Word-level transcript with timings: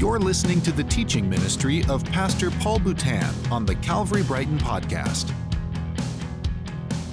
You're 0.00 0.18
listening 0.18 0.62
to 0.62 0.72
the 0.72 0.84
teaching 0.84 1.28
ministry 1.28 1.84
of 1.86 2.02
Pastor 2.06 2.50
Paul 2.50 2.78
Boutan 2.78 3.52
on 3.52 3.66
the 3.66 3.74
Calvary 3.74 4.22
Brighton 4.22 4.56
podcast. 4.56 5.30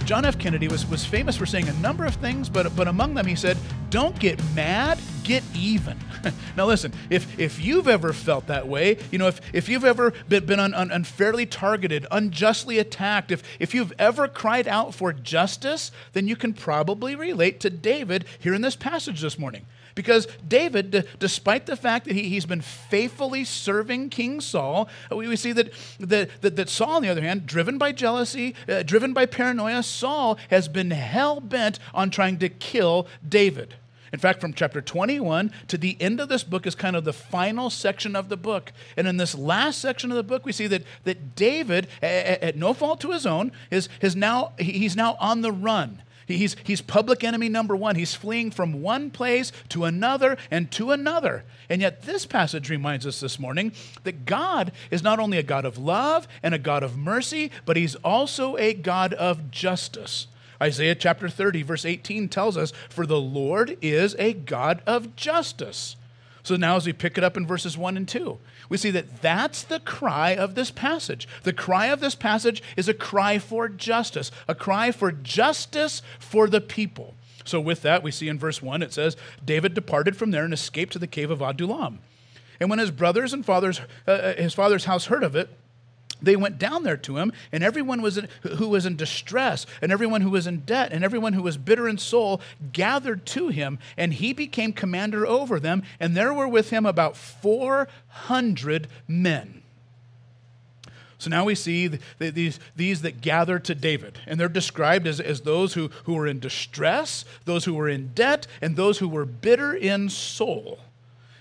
John 0.05 0.23
F. 0.23 0.39
Kennedy 0.39 0.70
was, 0.70 0.89
was 0.89 1.04
famous 1.04 1.36
for 1.36 1.46
saying 1.46 1.68
a 1.68 1.73
number 1.73 2.05
of 2.05 2.15
things, 2.15 2.47
but, 2.47 2.73
but 2.78 2.88
among 2.88 3.13
them 3.13 3.26
he 3.26 3.36
said, 3.36 3.58
Don't 3.89 4.18
get 4.20 4.42
mad, 4.55 5.00
get 5.26 5.44
even. 5.54 6.00
now, 6.55 6.65
listen, 6.65 6.94
if, 7.10 7.38
if 7.38 7.60
you've 7.60 7.89
ever 7.89 8.13
felt 8.13 8.47
that 8.47 8.69
way, 8.69 8.97
you 9.12 9.17
know, 9.17 9.28
if, 9.28 9.42
if 9.51 9.67
you've 9.67 9.83
ever 9.83 10.13
been, 10.29 10.46
been 10.46 10.62
un, 10.62 10.74
un, 10.74 10.90
unfairly 10.90 11.46
targeted, 11.46 12.08
unjustly 12.10 12.78
attacked, 12.78 13.31
if, 13.31 13.44
if 13.60 13.76
you've 13.76 13.92
ever 13.99 14.29
cried 14.29 14.65
out 14.65 14.96
for 14.96 15.12
justice, 15.12 15.92
then 16.13 16.30
you 16.30 16.38
can 16.38 16.54
probably 16.54 17.17
relate 17.17 17.59
to 17.59 17.70
David 17.70 18.23
here 18.40 18.54
in 18.54 18.62
this 18.62 18.77
passage 18.77 19.20
this 19.20 19.38
morning. 19.38 19.66
Because 19.98 20.27
David, 20.48 20.91
d- 20.91 21.03
despite 21.17 21.66
the 21.66 21.75
fact 21.75 22.05
that 22.05 22.13
he, 22.13 22.29
he's 22.29 22.45
been 22.45 22.61
faithfully 22.61 23.43
serving 23.43 24.11
King 24.11 24.41
Saul, 24.41 24.88
we, 25.09 25.27
we 25.27 25.35
see 25.35 25.53
that, 25.53 25.73
that, 25.99 26.29
that, 26.41 26.55
that 26.55 26.69
Saul, 26.69 26.97
on 26.97 27.01
the 27.01 27.09
other 27.09 27.23
hand, 27.23 27.47
driven 27.47 27.79
by 27.79 27.93
jealousy, 27.93 28.53
uh, 28.69 28.83
driven 28.83 29.11
by 29.11 29.25
paranoia, 29.25 29.81
Saul 29.81 30.38
has 30.52 30.67
been 30.67 30.91
hell 30.91 31.39
bent 31.39 31.79
on 31.95 32.11
trying 32.11 32.38
to 32.38 32.47
kill 32.47 33.07
David. 33.27 33.73
In 34.13 34.19
fact, 34.19 34.39
from 34.39 34.53
chapter 34.53 34.81
21 34.81 35.52
to 35.67 35.79
the 35.79 35.97
end 35.99 36.19
of 36.19 36.29
this 36.29 36.43
book 36.43 36.67
is 36.67 36.75
kind 36.75 36.95
of 36.95 37.03
the 37.03 37.11
final 37.11 37.71
section 37.71 38.16
of 38.16 38.29
the 38.29 38.38
book. 38.38 38.71
And 38.97 39.07
in 39.07 39.17
this 39.17 39.33
last 39.33 39.79
section 39.79 40.11
of 40.11 40.17
the 40.17 40.21
book, 40.21 40.45
we 40.45 40.52
see 40.52 40.67
that, 40.67 40.83
that 41.05 41.35
David, 41.35 41.88
at, 42.03 42.43
at 42.43 42.55
no 42.55 42.75
fault 42.75 43.02
to 43.02 43.13
his 43.13 43.25
own, 43.25 43.52
is, 43.71 43.89
is 43.99 44.16
now, 44.16 44.53
he's 44.59 44.95
now 44.95 45.17
on 45.19 45.41
the 45.41 45.52
run. 45.52 46.03
He's, 46.27 46.58
he's 46.63 46.81
public 46.81 47.23
enemy 47.23 47.48
number 47.48 47.76
one. 47.76 47.95
He's 47.95 48.13
fleeing 48.13 48.52
from 48.52 48.81
one 48.81 49.12
place 49.12 49.52
to 49.70 49.86
another 49.86 50.38
and 50.52 50.70
to 50.72 50.91
another. 50.91 51.45
And 51.70 51.81
yet, 51.81 52.02
this 52.02 52.26
passage 52.26 52.70
reminds 52.70 53.08
us 53.08 53.22
this 53.22 53.40
morning 53.40 53.72
that 54.03 54.26
God 54.26 54.73
is 54.91 55.02
not 55.02 55.20
only 55.20 55.38
a 55.38 55.44
God 55.44 55.64
of 55.64 55.78
love 55.78 56.28
and 56.44 56.53
a 56.53 56.59
God 56.59 56.84
of 56.84 56.97
mercy, 56.97 57.52
but 57.66 57.78
He's 57.78 57.95
also 57.95 58.58
a 58.58 58.73
God 58.73 59.14
of 59.14 59.52
justice. 59.52 60.28
Isaiah 60.61 60.95
chapter 60.95 61.30
30, 61.30 61.64
verse 61.64 61.86
18 61.86 62.30
tells 62.30 62.58
us, 62.58 62.73
For 62.89 63.06
the 63.06 63.22
Lord 63.22 63.78
is 63.81 64.16
a 64.19 64.34
God 64.34 64.81
of 64.86 65.16
justice. 65.16 65.95
So 66.48 66.56
now, 66.56 66.78
as 66.78 66.86
we 66.86 66.94
pick 66.94 67.17
it 67.17 67.26
up 67.26 67.36
in 67.36 67.45
verses 67.45 67.78
1 67.78 67.98
and 67.98 68.08
2, 68.08 68.38
we 68.70 68.78
see 68.78 68.90
that 68.92 69.22
that's 69.22 69.64
the 69.64 69.81
cry 69.81 70.34
of 70.34 70.56
this 70.56 70.72
passage. 70.72 71.28
The 71.44 71.52
cry 71.52 71.88
of 71.88 72.00
this 72.00 72.16
passage 72.16 72.64
is 72.78 72.88
a 72.88 72.94
cry 72.94 73.38
for 73.38 73.67
justice, 73.67 74.31
a 74.48 74.56
cry 74.56 74.92
for 74.92 75.12
justice 75.12 76.02
for 76.20 76.48
the 76.48 76.62
people. 76.62 77.16
So, 77.44 77.59
with 77.59 77.81
that, 77.81 78.02
we 78.02 78.12
see 78.12 78.30
in 78.30 78.40
verse 78.40 78.62
1, 78.62 78.81
it 78.81 78.94
says, 78.94 79.18
David 79.44 79.73
departed 79.73 80.16
from 80.16 80.31
there 80.31 80.45
and 80.45 80.53
escaped 80.53 80.94
to 80.94 81.00
the 81.00 81.06
cave 81.06 81.31
of 81.31 81.42
Adullam. 81.42 82.00
And 82.62 82.70
when 82.70 82.80
his 82.80 82.92
brothers 82.92 83.34
and 83.34 83.45
fathers, 83.45 83.81
uh, 84.08 84.12
uh 84.12 84.36
his 84.36 84.53
father's 84.53 84.86
house 84.86 85.08
heard 85.08 85.25
of 85.25 85.36
it, 85.36 85.50
they 86.21 86.35
went 86.35 86.57
down 86.57 86.83
there 86.83 86.97
to 86.97 87.17
him, 87.17 87.31
and 87.51 87.63
everyone 87.63 88.01
was 88.01 88.17
in, 88.17 88.27
who 88.41 88.69
was 88.69 88.85
in 88.85 88.95
distress, 88.95 89.65
and 89.81 89.91
everyone 89.91 90.21
who 90.21 90.29
was 90.29 90.47
in 90.47 90.61
debt, 90.61 90.91
and 90.91 91.03
everyone 91.03 91.33
who 91.33 91.43
was 91.43 91.57
bitter 91.57 91.87
in 91.87 91.97
soul 91.97 92.41
gathered 92.71 93.25
to 93.27 93.49
him, 93.49 93.79
and 93.97 94.13
he 94.13 94.33
became 94.33 94.73
commander 94.73 95.25
over 95.25 95.59
them, 95.59 95.83
and 95.99 96.15
there 96.15 96.33
were 96.33 96.47
with 96.47 96.69
him 96.69 96.85
about 96.85 97.15
400 97.15 98.88
men. 99.07 99.61
So 101.19 101.31
now 101.31 101.45
we 101.45 101.55
see 101.55 101.88
the, 101.88 101.99
the, 102.19 102.29
these, 102.29 102.59
these 102.75 103.01
that 103.01 103.21
gather 103.21 103.57
to 103.59 103.73
David, 103.73 104.19
and 104.27 104.39
they're 104.39 104.47
described 104.47 105.07
as, 105.07 105.19
as 105.19 105.41
those 105.41 105.73
who, 105.73 105.89
who 106.03 106.13
were 106.13 106.27
in 106.27 106.39
distress, 106.39 107.25
those 107.45 107.65
who 107.65 107.73
were 107.73 107.89
in 107.89 108.11
debt, 108.13 108.45
and 108.61 108.75
those 108.75 108.99
who 108.99 109.09
were 109.09 109.25
bitter 109.25 109.73
in 109.73 110.09
soul. 110.09 110.79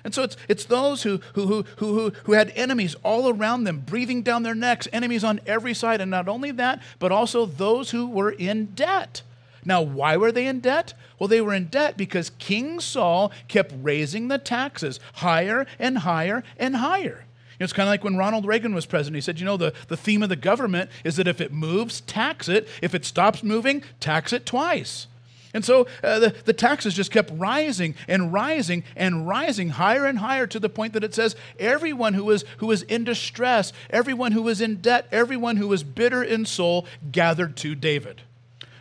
And 0.07 0.15
so 0.15 0.23
it's, 0.23 0.37
it's 0.49 0.65
those 0.67 1.03
who, 1.03 1.21
who, 1.35 1.47
who, 1.47 1.63
who, 1.79 2.13
who 2.23 2.33
had 2.35 2.53
enemies 2.55 2.95
all 3.03 3.29
around 3.29 3.65
them, 3.65 3.81
breathing 3.81 4.23
down 4.23 4.45
their 4.45 4.55
necks, 4.55 4.87
enemies 4.93 5.25
on 5.25 5.41
every 5.47 5.75
side. 5.75 6.01
And 6.01 6.13
not 6.13 6.29
only 6.29 6.53
that, 6.53 6.81
but 7.01 7.11
also 7.11 7.45
those 7.45 7.91
who 7.91 8.09
were 8.09 8.31
in 8.31 8.67
debt. 8.67 9.23
Now, 9.65 9.83
why 9.83 10.17
were 10.17 10.31
they 10.31 10.47
in 10.47 10.61
debt? 10.61 10.95
Well, 11.19 11.27
they 11.27 11.41
were 11.41 11.53
in 11.53 11.67
debt 11.67 11.97
because 11.97 12.31
King 12.39 12.79
Saul 12.79 13.33
kept 13.49 13.75
raising 13.83 14.29
the 14.29 14.39
taxes 14.39 15.01
higher 15.15 15.67
and 15.77 15.99
higher 15.99 16.45
and 16.57 16.77
higher. 16.77 17.25
You 17.25 17.59
know, 17.59 17.65
it's 17.65 17.73
kind 17.73 17.89
of 17.89 17.93
like 17.93 18.05
when 18.05 18.17
Ronald 18.17 18.47
Reagan 18.47 18.77
was 18.77 18.87
president. 18.87 19.17
He 19.17 19.23
said, 19.23 19.41
you 19.41 19.45
know, 19.45 19.57
the, 19.57 19.75
the 19.89 19.97
theme 19.97 20.23
of 20.23 20.29
the 20.29 20.37
government 20.37 20.89
is 21.03 21.17
that 21.17 21.27
if 21.27 21.41
it 21.41 21.53
moves, 21.53 22.03
tax 22.03 22.49
it. 22.49 22.69
If 22.81 22.95
it 22.95 23.05
stops 23.05 23.43
moving, 23.43 23.83
tax 23.99 24.33
it 24.33 24.47
twice. 24.47 25.09
And 25.57 25.65
so 25.65 25.87
uh, 26.05 26.19
the, 26.19 26.35
the 26.45 26.53
taxes 26.53 26.93
just 26.93 27.11
kept 27.11 27.31
rising 27.33 27.95
and 28.07 28.31
rising 28.31 28.85
and 28.95 29.27
rising 29.27 29.71
higher 29.71 30.05
and 30.05 30.19
higher 30.19 30.47
to 30.47 30.61
the 30.61 30.69
point 30.69 30.93
that 30.93 31.03
it 31.03 31.15
says 31.15 31.35
everyone 31.59 32.13
who 32.13 32.25
was, 32.25 32.45
who 32.59 32.67
was 32.67 32.83
in 32.83 33.05
distress, 33.05 33.73
everyone 33.89 34.33
who 34.33 34.43
was 34.43 34.61
in 34.61 34.77
debt, 34.83 35.07
everyone 35.11 35.57
who 35.57 35.67
was 35.67 35.83
bitter 35.83 36.23
in 36.23 36.45
soul 36.45 36.85
gathered 37.11 37.57
to 37.57 37.75
David. 37.75 38.21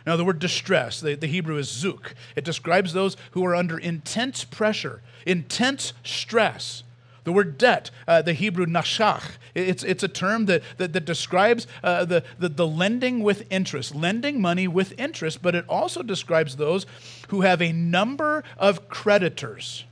Now, 0.06 0.16
the 0.16 0.24
word 0.26 0.38
distress, 0.38 1.00
the, 1.00 1.14
the 1.14 1.26
Hebrew 1.26 1.56
is 1.56 1.68
zuk. 1.68 2.12
It 2.36 2.44
describes 2.44 2.92
those 2.92 3.16
who 3.30 3.42
are 3.46 3.54
under 3.54 3.78
intense 3.78 4.44
pressure, 4.44 5.00
intense 5.24 5.94
stress. 6.04 6.82
The 7.26 7.32
word 7.32 7.58
debt, 7.58 7.90
uh, 8.06 8.22
the 8.22 8.34
Hebrew 8.34 8.66
nashach, 8.66 9.32
it's, 9.52 9.82
it's 9.82 10.04
a 10.04 10.08
term 10.08 10.46
that, 10.46 10.62
that, 10.76 10.92
that 10.92 11.04
describes 11.04 11.66
uh, 11.82 12.04
the, 12.04 12.22
the, 12.38 12.48
the 12.48 12.68
lending 12.68 13.20
with 13.20 13.48
interest, 13.50 13.96
lending 13.96 14.40
money 14.40 14.68
with 14.68 14.94
interest, 14.96 15.42
but 15.42 15.56
it 15.56 15.64
also 15.68 16.04
describes 16.04 16.54
those 16.54 16.86
who 17.30 17.40
have 17.40 17.60
a 17.60 17.72
number 17.72 18.44
of 18.56 18.88
creditors. 18.88 19.86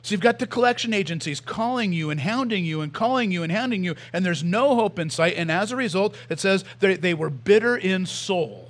So 0.00 0.12
you've 0.12 0.22
got 0.22 0.38
the 0.38 0.46
collection 0.46 0.94
agencies 0.94 1.40
calling 1.40 1.92
you 1.92 2.08
and 2.08 2.20
hounding 2.20 2.64
you 2.64 2.80
and 2.80 2.90
calling 2.90 3.30
you 3.30 3.42
and 3.42 3.52
hounding 3.52 3.84
you, 3.84 3.94
and 4.14 4.24
there's 4.24 4.42
no 4.42 4.76
hope 4.76 4.98
in 4.98 5.10
sight. 5.10 5.34
And 5.36 5.50
as 5.50 5.72
a 5.72 5.76
result, 5.76 6.16
it 6.30 6.40
says 6.40 6.64
they, 6.80 6.96
they 6.96 7.12
were 7.12 7.28
bitter 7.28 7.76
in 7.76 8.06
soul. 8.06 8.65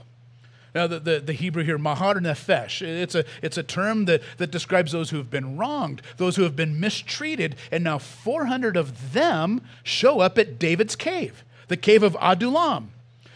Now, 0.77 0.87
the, 0.87 1.01
the, 1.01 1.21
the, 1.21 1.33
Hebrew 1.33 1.65
here, 1.65 1.79
mahar 1.79 2.17
nefesh, 2.17 2.83
it's 2.83 3.15
a, 3.15 3.25
it's 3.41 3.57
a 3.57 3.63
term 3.63 4.05
that, 4.05 4.21
that 4.37 4.51
describes 4.51 4.93
those 4.93 5.09
who 5.09 5.17
have 5.17 5.31
been 5.31 5.57
wronged, 5.57 6.03
those 6.19 6.37
who 6.37 6.43
have 6.43 6.55
been 6.55 6.79
mistreated. 6.79 7.57
And 7.73 7.83
now 7.83 7.97
400 7.97 8.77
of 8.77 9.15
them 9.15 9.63
show 9.83 10.21
up 10.21 10.37
at 10.37 10.59
David's 10.59 10.95
cave, 10.95 11.45
the 11.69 11.79
cave 11.79 12.03
of 12.03 12.15
Adullam. 12.21 12.91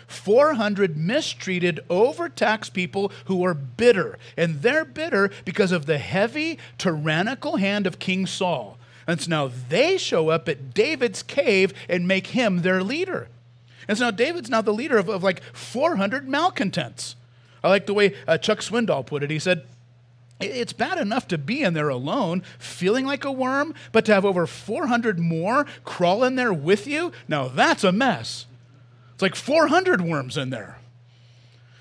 400 0.06 0.99
mistreated, 0.99 1.81
overtaxed 1.89 2.75
people 2.75 3.11
who 3.25 3.43
are 3.43 3.55
bitter. 3.55 4.19
And 4.37 4.61
they're 4.61 4.84
bitter 4.84 5.31
because 5.47 5.72
of 5.72 5.87
the 5.87 5.97
heavy, 5.97 6.59
tyrannical 6.77 7.57
hand 7.57 7.87
of 7.87 7.99
King 7.99 8.27
Saul. 8.27 8.77
And 9.07 9.19
so 9.19 9.31
now 9.31 9.51
they 9.71 9.97
show 9.97 10.28
up 10.28 10.47
at 10.47 10.75
David's 10.75 11.22
cave 11.22 11.72
and 11.89 12.07
make 12.07 12.27
him 12.27 12.61
their 12.61 12.83
leader. 12.83 13.28
And 13.89 13.97
so 13.97 14.05
now 14.05 14.11
David's 14.11 14.51
now 14.51 14.61
the 14.61 14.75
leader 14.75 14.99
of, 14.99 15.09
of 15.09 15.22
like 15.22 15.43
400 15.55 16.28
malcontents. 16.28 17.17
I 17.62 17.69
like 17.69 17.87
the 17.87 17.94
way 17.94 18.15
uh, 18.26 18.38
Chuck 18.38 18.60
Swindoll 18.60 19.04
put 19.04 19.22
it. 19.22 19.31
He 19.31 19.38
said, 19.38 19.65
it's 20.41 20.72
bad 20.72 20.98
enough 20.98 21.28
to 21.28 21.38
be 21.38 21.62
in 21.62 21.75
there 21.75 21.91
alone, 21.91 22.43
feeling 22.59 23.04
like 23.04 23.25
a 23.25 23.32
worm, 23.32 23.75
but 23.93 24.04
to 24.06 24.15
have 24.15 24.25
over 24.25 24.47
400 24.47 25.19
more 25.19 25.66
crawl 25.84 26.25
in 26.25 26.37
there 26.37 26.53
with 26.53 26.87
you, 26.87 27.12
now 27.28 27.48
that's 27.48 27.84
a 27.84 27.93
mess. 27.93 28.47
It's 29.15 29.22
like 29.22 29.34
400 29.34 30.00
worms 30.00 30.37
in 30.38 30.50
there. 30.50 30.78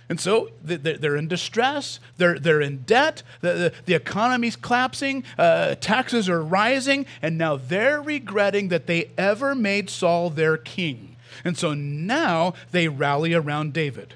And 0.10 0.20
so 0.20 0.50
they're 0.64 1.16
in 1.16 1.28
distress, 1.28 2.00
they're, 2.18 2.40
they're 2.40 2.62
in 2.62 2.80
debt, 2.80 3.22
the, 3.42 3.72
the, 3.86 3.94
economy's 3.94 4.56
collapsing, 4.56 5.24
uh, 5.38 5.76
taxes 5.76 6.28
are 6.28 6.42
rising, 6.42 7.06
and 7.22 7.38
now 7.38 7.58
they're 7.58 8.02
regretting 8.02 8.70
that 8.70 8.88
they 8.88 9.12
ever 9.20 9.54
made 9.54 9.88
Saul 9.88 10.32
their 10.32 10.58
king. 10.58 11.16
And 11.46 11.56
so 11.56 11.76
now 11.76 12.56
they 12.72 12.88
rally 12.88 13.36
around 13.36 13.72
David. 13.72 14.16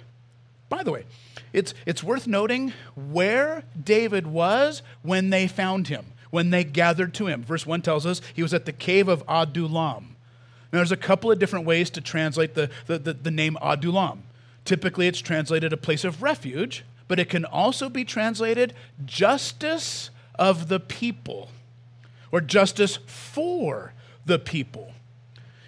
By 0.67 0.81
the 0.81 0.91
way, 0.91 1.05
it's, 1.53 1.73
it's 1.85 2.03
worth 2.03 2.27
noting 2.27 2.73
where 2.95 3.63
David 3.81 4.27
was 4.27 4.81
when 5.03 5.29
they 5.29 5.47
found 5.47 5.87
him, 5.87 6.07
when 6.31 6.49
they 6.49 6.63
gathered 6.63 7.13
to 7.15 7.27
him. 7.27 7.43
Verse 7.43 7.65
1 7.65 7.81
tells 7.83 8.05
us 8.05 8.21
he 8.33 8.41
was 8.41 8.53
at 8.53 8.65
the 8.65 8.73
cave 8.73 9.07
of 9.07 9.23
Adullam. 9.27 10.15
Now, 10.71 10.79
there's 10.79 10.91
a 10.91 10.97
couple 10.97 11.31
of 11.31 11.37
different 11.37 11.65
ways 11.65 11.91
to 11.91 12.01
translate 12.01 12.55
the, 12.55 12.71
the, 12.87 12.97
the, 12.97 13.13
the 13.13 13.31
name 13.31 13.57
Adullam. 13.61 14.23
Typically, 14.65 15.07
it's 15.07 15.19
translated 15.19 15.71
a 15.71 15.77
place 15.77 16.03
of 16.03 16.23
refuge, 16.23 16.83
but 17.07 17.19
it 17.19 17.29
can 17.29 17.45
also 17.45 17.89
be 17.89 18.03
translated 18.03 18.73
justice 19.05 20.09
of 20.35 20.69
the 20.69 20.79
people 20.79 21.49
or 22.31 22.41
justice 22.41 22.97
for 23.05 23.93
the 24.25 24.39
people. 24.39 24.93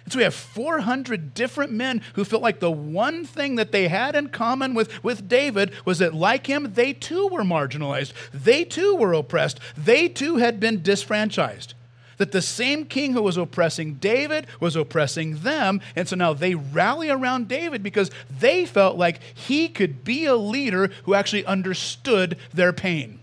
And 0.06 0.12
so 0.12 0.18
we 0.18 0.22
have 0.22 0.36
400 0.36 1.34
different 1.34 1.72
men 1.72 2.00
who 2.14 2.24
felt 2.24 2.40
like 2.40 2.60
the 2.60 2.70
one 2.70 3.24
thing 3.24 3.56
that 3.56 3.72
they 3.72 3.88
had 3.88 4.14
in 4.14 4.28
common 4.28 4.72
with, 4.72 5.02
with 5.02 5.28
David 5.28 5.72
was 5.84 5.98
that, 5.98 6.14
like 6.14 6.46
him, 6.46 6.74
they 6.74 6.92
too 6.92 7.26
were 7.26 7.42
marginalized. 7.42 8.12
They 8.32 8.62
too 8.62 8.94
were 8.94 9.12
oppressed. 9.12 9.58
They 9.76 10.06
too 10.06 10.36
had 10.36 10.60
been 10.60 10.80
disfranchised. 10.80 11.74
That 12.18 12.30
the 12.30 12.40
same 12.40 12.84
king 12.84 13.14
who 13.14 13.22
was 13.22 13.36
oppressing 13.36 13.94
David 13.94 14.46
was 14.60 14.76
oppressing 14.76 15.38
them. 15.38 15.80
And 15.96 16.06
so 16.06 16.14
now 16.14 16.34
they 16.34 16.54
rally 16.54 17.10
around 17.10 17.48
David 17.48 17.82
because 17.82 18.12
they 18.30 18.64
felt 18.64 18.96
like 18.96 19.20
he 19.34 19.68
could 19.68 20.04
be 20.04 20.24
a 20.24 20.36
leader 20.36 20.92
who 21.02 21.14
actually 21.14 21.44
understood 21.46 22.38
their 22.54 22.72
pain. 22.72 23.18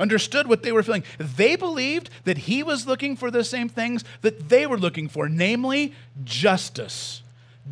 Understood 0.00 0.48
what 0.48 0.62
they 0.62 0.72
were 0.72 0.82
feeling. 0.82 1.04
They 1.18 1.54
believed 1.54 2.10
that 2.24 2.38
he 2.38 2.62
was 2.62 2.86
looking 2.86 3.14
for 3.14 3.30
the 3.30 3.44
same 3.44 3.68
things 3.68 4.02
that 4.22 4.48
they 4.48 4.66
were 4.66 4.78
looking 4.78 5.08
for, 5.08 5.28
namely 5.28 5.94
justice. 6.24 7.22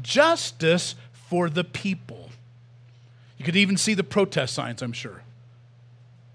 Justice 0.03 0.95
for 1.13 1.51
the 1.51 1.65
people. 1.65 2.31
You 3.39 3.45
could 3.45 3.57
even 3.57 3.77
see 3.77 3.95
the 3.95 4.05
protest 4.05 4.55
signs, 4.55 4.83
I'm 4.83 4.93
sure. 4.93 5.23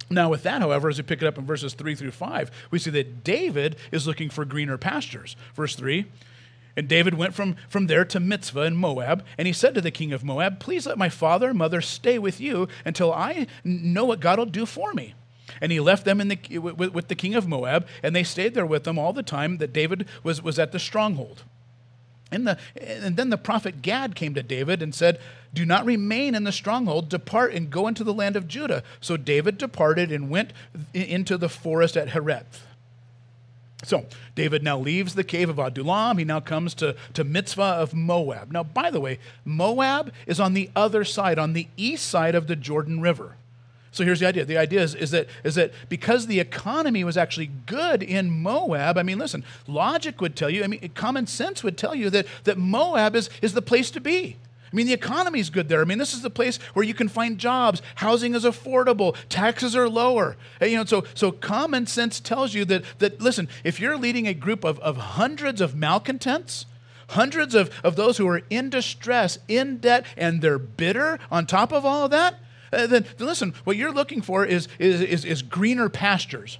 Now, 0.10 0.30
with 0.30 0.44
that, 0.44 0.62
however, 0.62 0.90
as 0.90 0.98
we 0.98 1.04
pick 1.04 1.22
it 1.22 1.28
up 1.28 1.38
in 1.38 1.46
verses 1.46 1.74
3 1.74 1.96
through 1.96 2.12
5, 2.12 2.52
we 2.72 2.80
see 2.80 2.92
that 2.92 3.24
David 3.24 3.76
is 3.92 4.08
looking 4.08 4.30
for 4.30 4.46
greener 4.46 4.78
pastures. 4.78 5.36
Verse 5.56 5.76
3 5.76 6.06
And 6.76 6.88
David 6.88 7.16
went 7.16 7.34
from, 7.34 7.56
from 7.68 7.88
there 7.88 8.06
to 8.06 8.20
Mizpah 8.20 8.64
in 8.64 8.76
Moab, 8.76 9.26
and 9.38 9.48
he 9.48 9.54
said 9.54 9.74
to 9.76 9.82
the 9.82 9.92
king 9.92 10.14
of 10.14 10.24
Moab, 10.24 10.60
Please 10.60 10.86
let 10.86 10.98
my 10.98 11.10
father 11.10 11.50
and 11.50 11.58
mother 11.58 11.82
stay 11.82 12.20
with 12.20 12.40
you 12.40 12.68
until 12.86 13.12
I 13.12 13.48
know 13.64 14.06
what 14.06 14.20
God 14.20 14.40
will 14.40 14.46
do 14.46 14.66
for 14.66 14.94
me. 14.94 15.16
And 15.64 15.72
he 15.72 15.80
left 15.80 16.04
them 16.04 16.20
in 16.20 16.28
the, 16.28 16.58
with, 16.58 16.94
with 16.94 17.08
the 17.08 17.16
king 17.16 17.36
of 17.36 17.48
Moab, 17.48 17.88
and 18.04 18.14
they 18.14 18.24
stayed 18.24 18.54
there 18.54 18.66
with 18.66 18.84
them 18.84 19.00
all 19.00 19.14
the 19.14 19.24
time 19.24 19.60
that 19.60 19.72
David 19.72 20.10
was, 20.22 20.44
was 20.44 20.60
at 20.60 20.74
the 20.74 20.78
stronghold. 20.78 21.44
And, 22.34 22.46
the, 22.46 22.58
and 22.76 23.16
then 23.16 23.30
the 23.30 23.38
prophet 23.38 23.82
Gad 23.82 24.14
came 24.14 24.34
to 24.34 24.44
David 24.44 24.82
and 24.82 24.94
said, 24.94 25.22
Do 25.54 25.66
not 25.66 25.86
remain 25.86 26.36
in 26.36 26.44
the 26.44 26.52
stronghold, 26.52 27.08
depart 27.08 27.54
and 27.54 27.70
go 27.70 27.88
into 27.88 28.04
the 28.04 28.14
land 28.14 28.36
of 28.36 28.46
Judah. 28.46 28.84
So 29.00 29.16
David 29.16 29.58
departed 29.58 30.12
and 30.12 30.30
went 30.30 30.52
into 30.94 31.38
the 31.38 31.48
forest 31.48 31.96
at 31.96 32.10
Hereth. 32.10 32.60
So 33.86 34.06
David 34.36 34.64
now 34.64 34.78
leaves 34.78 35.16
the 35.16 35.24
cave 35.24 35.48
of 35.48 35.60
Adullam. 35.60 36.18
He 36.18 36.26
now 36.26 36.42
comes 36.42 36.74
to, 36.76 36.98
to 37.14 37.24
Mizpah 37.24 37.78
of 37.78 37.94
Moab. 37.94 38.52
Now, 38.52 38.64
by 38.64 38.92
the 38.92 39.00
way, 39.00 39.18
Moab 39.46 40.12
is 40.28 40.42
on 40.42 40.56
the 40.56 40.70
other 40.76 41.06
side, 41.06 41.40
on 41.40 41.54
the 41.54 41.70
east 41.78 42.10
side 42.10 42.36
of 42.36 42.48
the 42.48 42.58
Jordan 42.58 43.00
River. 43.00 43.38
So 43.94 44.04
here's 44.04 44.20
the 44.20 44.28
idea. 44.28 44.44
The 44.44 44.58
idea 44.58 44.82
is, 44.82 44.96
is, 44.96 45.12
that, 45.12 45.28
is 45.44 45.54
that 45.54 45.72
because 45.88 46.26
the 46.26 46.40
economy 46.40 47.04
was 47.04 47.16
actually 47.16 47.52
good 47.68 48.02
in 48.02 48.32
Moab, 48.32 48.98
I 48.98 49.04
mean, 49.04 49.20
listen, 49.20 49.46
logic 49.68 50.20
would 50.20 50.36
tell 50.36 50.50
you, 50.50 50.64
I 50.64 50.68
mean, 50.68 50.92
common 50.96 51.28
sense 51.28 51.64
would 51.64 51.78
tell 51.78 51.94
you 51.94 52.10
that, 52.10 52.26
that 52.44 52.58
Moab 52.58 53.16
is, 53.16 53.30
is 53.44 53.54
the 53.54 53.62
place 53.62 53.92
to 53.92 54.02
be. 54.02 54.38
I 54.72 54.76
mean, 54.76 54.88
the 54.88 54.94
economy 54.94 55.40
is 55.40 55.52
good 55.52 55.70
there. 55.70 55.82
I 55.82 55.84
mean, 55.84 56.00
this 56.00 56.16
is 56.16 56.24
the 56.24 56.32
place 56.32 56.58
where 56.74 56.84
you 56.84 56.96
can 56.96 57.08
find 57.08 57.38
jobs. 57.38 57.84
Housing 57.96 58.34
is 58.34 58.46
affordable. 58.46 59.16
Taxes 59.30 59.76
are 59.76 59.88
lower. 59.88 60.36
You 60.60 60.78
know, 60.78 60.86
so, 60.86 61.04
so 61.14 61.32
common 61.32 61.86
sense 61.86 62.20
tells 62.20 62.56
you 62.56 62.66
that, 62.66 62.84
that, 62.98 63.22
listen, 63.22 63.48
if 63.64 63.80
you're 63.80 63.96
leading 63.96 64.28
a 64.28 64.34
group 64.34 64.64
of, 64.64 64.80
of 64.80 64.98
hundreds 64.98 65.62
of 65.62 65.76
malcontents, 65.76 66.66
hundreds 67.10 67.54
of, 67.54 67.70
of 67.84 67.96
those 67.96 68.18
who 68.18 68.28
are 68.28 68.42
in 68.50 68.72
distress, 68.72 69.38
in 69.48 69.78
debt, 69.78 70.08
and 70.18 70.42
they're 70.42 70.58
bitter 70.58 71.20
on 71.30 71.46
top 71.46 71.72
of 71.72 71.86
all 71.86 72.06
of 72.06 72.12
that, 72.12 72.40
uh, 72.74 72.88
then, 72.88 73.06
then 73.18 73.28
listen, 73.28 73.54
what 73.64 73.78
you're 73.78 73.94
looking 73.94 74.22
for 74.22 74.46
is, 74.46 74.68
is, 74.80 75.02
is, 75.02 75.26
is 75.26 75.42
greener 75.42 75.90
pastures. 75.90 76.58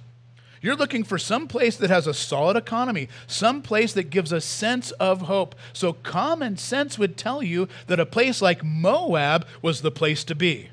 You're 0.64 0.76
looking 0.76 1.04
for 1.04 1.18
some 1.18 1.46
place 1.46 1.76
that 1.76 1.90
has 1.90 2.06
a 2.06 2.14
solid 2.14 2.56
economy, 2.56 3.10
some 3.26 3.60
place 3.60 3.92
that 3.92 4.08
gives 4.08 4.32
a 4.32 4.40
sense 4.40 4.92
of 4.92 5.22
hope. 5.22 5.54
So 5.74 5.92
common 5.92 6.56
sense 6.56 6.98
would 6.98 7.18
tell 7.18 7.42
you 7.42 7.68
that 7.86 8.00
a 8.00 8.06
place 8.06 8.40
like 8.40 8.64
Moab 8.64 9.46
was 9.60 9.82
the 9.82 9.90
place 9.90 10.24
to 10.24 10.34
be. 10.34 10.70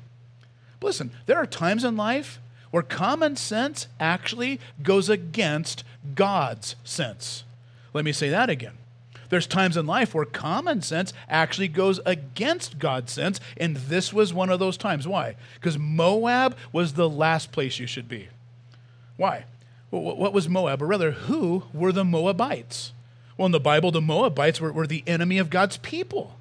But 0.80 0.86
listen, 0.86 1.10
there 1.26 1.36
are 1.36 1.46
times 1.46 1.84
in 1.84 1.94
life 1.94 2.40
where 2.70 2.82
common 2.82 3.36
sense 3.36 3.86
actually 4.00 4.60
goes 4.82 5.10
against 5.10 5.84
God's 6.14 6.74
sense. 6.84 7.44
Let 7.92 8.06
me 8.06 8.12
say 8.12 8.30
that 8.30 8.48
again. 8.48 8.78
There's 9.32 9.46
times 9.46 9.78
in 9.78 9.86
life 9.86 10.14
where 10.14 10.26
common 10.26 10.82
sense 10.82 11.14
actually 11.26 11.68
goes 11.68 11.98
against 12.04 12.78
God's 12.78 13.12
sense, 13.12 13.40
and 13.56 13.74
this 13.78 14.12
was 14.12 14.34
one 14.34 14.50
of 14.50 14.58
those 14.58 14.76
times. 14.76 15.08
Why? 15.08 15.36
Because 15.54 15.78
Moab 15.78 16.54
was 16.70 16.92
the 16.92 17.08
last 17.08 17.50
place 17.50 17.78
you 17.78 17.86
should 17.86 18.08
be. 18.08 18.28
Why? 19.16 19.46
What 19.88 20.34
was 20.34 20.50
Moab? 20.50 20.82
Or 20.82 20.86
rather, 20.86 21.12
who 21.12 21.62
were 21.72 21.92
the 21.92 22.04
Moabites? 22.04 22.92
Well, 23.38 23.46
in 23.46 23.52
the 23.52 23.58
Bible, 23.58 23.90
the 23.90 24.02
Moabites 24.02 24.60
were, 24.60 24.70
were 24.70 24.86
the 24.86 25.02
enemy 25.06 25.38
of 25.38 25.48
God's 25.48 25.78
people. 25.78 26.36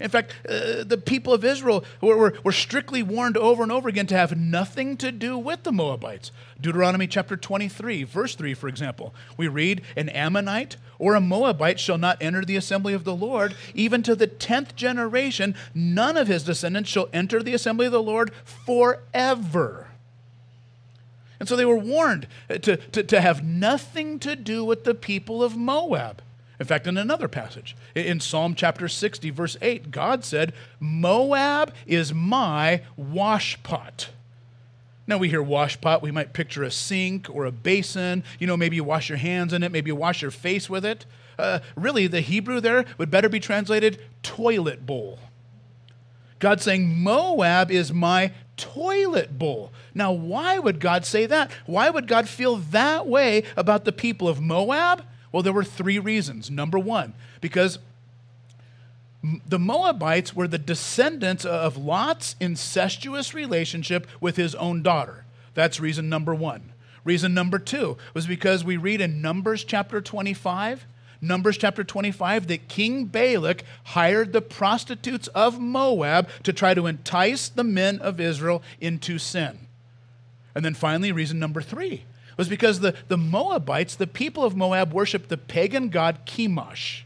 In 0.00 0.10
fact, 0.10 0.32
uh, 0.48 0.84
the 0.84 1.00
people 1.04 1.32
of 1.32 1.44
Israel 1.44 1.84
were, 2.00 2.16
were, 2.16 2.34
were, 2.44 2.52
strictly 2.52 3.02
warned 3.02 3.36
over 3.36 3.62
and 3.62 3.72
over 3.72 3.88
again 3.88 4.06
to 4.08 4.16
have 4.16 4.36
nothing 4.36 4.96
to 4.98 5.10
do 5.10 5.36
with 5.36 5.64
the 5.64 5.72
Moabites. 5.72 6.30
Deuteronomy 6.60 7.06
chapter 7.06 7.36
23, 7.36 8.04
verse 8.04 8.34
3, 8.34 8.54
for 8.54 8.68
example, 8.68 9.14
we 9.36 9.48
read, 9.48 9.82
An 9.96 10.08
Ammonite 10.10 10.76
or 10.98 11.14
a 11.14 11.20
Moabite 11.20 11.80
shall 11.80 11.98
not 11.98 12.20
enter 12.20 12.44
the 12.44 12.56
assembly 12.56 12.94
of 12.94 13.04
the 13.04 13.14
Lord, 13.14 13.54
even 13.74 14.02
to 14.04 14.14
the 14.14 14.26
tenth 14.26 14.76
generation. 14.76 15.54
None 15.74 16.16
of 16.16 16.28
his 16.28 16.44
descendants 16.44 16.90
shall 16.90 17.08
enter 17.12 17.42
the 17.42 17.54
assembly 17.54 17.86
of 17.86 17.92
the 17.92 18.02
Lord 18.02 18.32
forever. 18.44 19.88
And 21.40 21.48
so 21.48 21.56
they 21.56 21.64
were 21.64 21.76
warned 21.76 22.26
to, 22.48 22.76
to, 22.76 23.02
to 23.02 23.20
have 23.20 23.44
nothing 23.44 24.18
to 24.20 24.34
do 24.34 24.64
with 24.64 24.84
the 24.84 24.94
people 24.94 25.42
of 25.42 25.56
Moab. 25.56 26.22
In 26.60 26.66
fact, 26.66 26.86
in 26.86 26.96
another 26.96 27.28
passage, 27.28 27.76
in 27.94 28.18
Psalm 28.18 28.54
chapter 28.54 28.88
60, 28.88 29.30
verse 29.30 29.56
8, 29.62 29.90
God 29.90 30.24
said, 30.24 30.52
Moab 30.80 31.72
is 31.86 32.12
my 32.12 32.82
washpot. 33.00 34.08
Now 35.06 35.18
we 35.18 35.28
hear 35.28 35.42
washpot, 35.42 36.02
we 36.02 36.10
might 36.10 36.32
picture 36.32 36.64
a 36.64 36.70
sink 36.70 37.28
or 37.30 37.44
a 37.46 37.52
basin. 37.52 38.24
You 38.40 38.46
know, 38.46 38.56
maybe 38.56 38.76
you 38.76 38.84
wash 38.84 39.08
your 39.08 39.18
hands 39.18 39.52
in 39.52 39.62
it, 39.62 39.70
maybe 39.70 39.88
you 39.88 39.96
wash 39.96 40.20
your 40.20 40.32
face 40.32 40.68
with 40.68 40.84
it. 40.84 41.06
Uh, 41.38 41.60
really, 41.76 42.08
the 42.08 42.20
Hebrew 42.20 42.60
there 42.60 42.84
would 42.98 43.10
better 43.10 43.28
be 43.28 43.38
translated 43.38 44.00
toilet 44.22 44.84
bowl. 44.84 45.20
God 46.40 46.60
saying, 46.60 47.00
Moab 47.00 47.70
is 47.70 47.92
my 47.92 48.32
toilet 48.56 49.38
bowl. 49.38 49.72
Now, 49.94 50.12
why 50.12 50.58
would 50.58 50.80
God 50.80 51.06
say 51.06 51.26
that? 51.26 51.50
Why 51.66 51.90
would 51.90 52.06
God 52.06 52.28
feel 52.28 52.56
that 52.56 53.06
way 53.06 53.44
about 53.56 53.84
the 53.84 53.92
people 53.92 54.28
of 54.28 54.40
Moab? 54.40 55.04
Well, 55.32 55.42
there 55.42 55.52
were 55.52 55.64
three 55.64 55.98
reasons. 55.98 56.50
Number 56.50 56.78
one, 56.78 57.14
because 57.40 57.78
the 59.46 59.58
Moabites 59.58 60.34
were 60.34 60.48
the 60.48 60.58
descendants 60.58 61.44
of 61.44 61.76
Lot's 61.76 62.36
incestuous 62.40 63.34
relationship 63.34 64.06
with 64.20 64.36
his 64.36 64.54
own 64.54 64.82
daughter. 64.82 65.24
That's 65.54 65.80
reason 65.80 66.08
number 66.08 66.34
one. 66.34 66.72
Reason 67.04 67.34
number 67.34 67.58
two 67.58 67.96
was 68.14 68.26
because 68.26 68.64
we 68.64 68.76
read 68.76 69.00
in 69.00 69.20
Numbers 69.20 69.64
chapter 69.64 70.00
25, 70.00 70.86
Numbers 71.20 71.58
chapter 71.58 71.82
25, 71.82 72.46
that 72.46 72.68
King 72.68 73.06
Balak 73.06 73.64
hired 73.84 74.32
the 74.32 74.42
prostitutes 74.42 75.26
of 75.28 75.58
Moab 75.58 76.28
to 76.44 76.52
try 76.52 76.74
to 76.74 76.86
entice 76.86 77.48
the 77.48 77.64
men 77.64 77.98
of 78.00 78.20
Israel 78.20 78.62
into 78.80 79.18
sin. 79.18 79.58
And 80.54 80.64
then 80.64 80.74
finally, 80.74 81.10
reason 81.10 81.38
number 81.38 81.60
three 81.60 82.04
was 82.38 82.48
because 82.48 82.80
the, 82.80 82.94
the 83.08 83.18
Moabites, 83.18 83.96
the 83.96 84.06
people 84.06 84.44
of 84.44 84.56
Moab, 84.56 84.94
worshiped 84.94 85.28
the 85.28 85.36
pagan 85.36 85.90
god 85.90 86.24
Chemosh. 86.24 87.02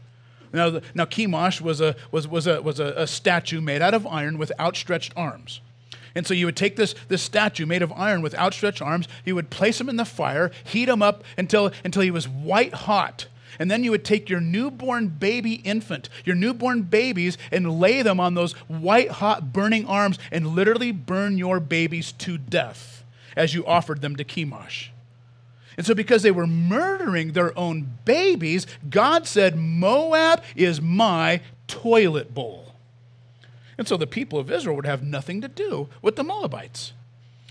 Now, 0.53 0.79
now 0.93 1.05
Chemosh 1.05 1.59
was, 1.59 1.81
a, 1.81 1.95
was, 2.11 2.27
was, 2.27 2.47
a, 2.47 2.61
was 2.61 2.79
a, 2.79 2.93
a 2.95 3.07
statue 3.07 3.59
made 3.59 3.81
out 3.81 3.95
of 3.95 4.07
iron 4.07 4.37
with 4.37 4.51
outstretched 4.59 5.11
arms. 5.17 5.59
And 6.15 6.27
so 6.27 6.35
you 6.35 6.45
would 6.45 6.55
take 6.55 6.75
this, 6.75 6.93
this 7.07 7.23
statue 7.23 7.65
made 7.65 7.81
of 7.81 7.91
iron 7.93 8.21
with 8.21 8.35
outstretched 8.35 8.81
arms, 8.81 9.07
you 9.25 9.33
would 9.33 9.49
place 9.49 9.81
him 9.81 9.89
in 9.89 9.95
the 9.95 10.05
fire, 10.05 10.51
heat 10.63 10.87
him 10.87 11.01
up 11.01 11.23
until, 11.37 11.71
until 11.83 12.03
he 12.03 12.11
was 12.11 12.29
white 12.29 12.73
hot. 12.73 13.25
And 13.59 13.69
then 13.69 13.83
you 13.83 13.91
would 13.91 14.05
take 14.05 14.29
your 14.29 14.39
newborn 14.39 15.07
baby 15.07 15.55
infant, 15.55 16.09
your 16.25 16.35
newborn 16.35 16.83
babies, 16.83 17.37
and 17.51 17.79
lay 17.79 18.01
them 18.01 18.19
on 18.19 18.35
those 18.35 18.53
white 18.67 19.11
hot 19.11 19.51
burning 19.53 19.85
arms 19.87 20.19
and 20.31 20.47
literally 20.47 20.91
burn 20.91 21.37
your 21.37 21.59
babies 21.59 22.11
to 22.13 22.37
death 22.37 23.03
as 23.35 23.55
you 23.55 23.65
offered 23.65 24.01
them 24.01 24.15
to 24.15 24.23
Chemosh. 24.23 24.89
And 25.77 25.85
so, 25.85 25.95
because 25.95 26.21
they 26.21 26.31
were 26.31 26.47
murdering 26.47 27.31
their 27.31 27.57
own 27.57 27.97
babies, 28.05 28.67
God 28.89 29.27
said, 29.27 29.57
Moab 29.57 30.43
is 30.55 30.81
my 30.81 31.41
toilet 31.67 32.33
bowl. 32.33 32.73
And 33.77 33.87
so 33.87 33.97
the 33.97 34.07
people 34.07 34.39
of 34.39 34.51
Israel 34.51 34.75
would 34.75 34.85
have 34.85 35.03
nothing 35.03 35.41
to 35.41 35.47
do 35.47 35.89
with 36.01 36.15
the 36.15 36.23
Moabites. 36.23 36.93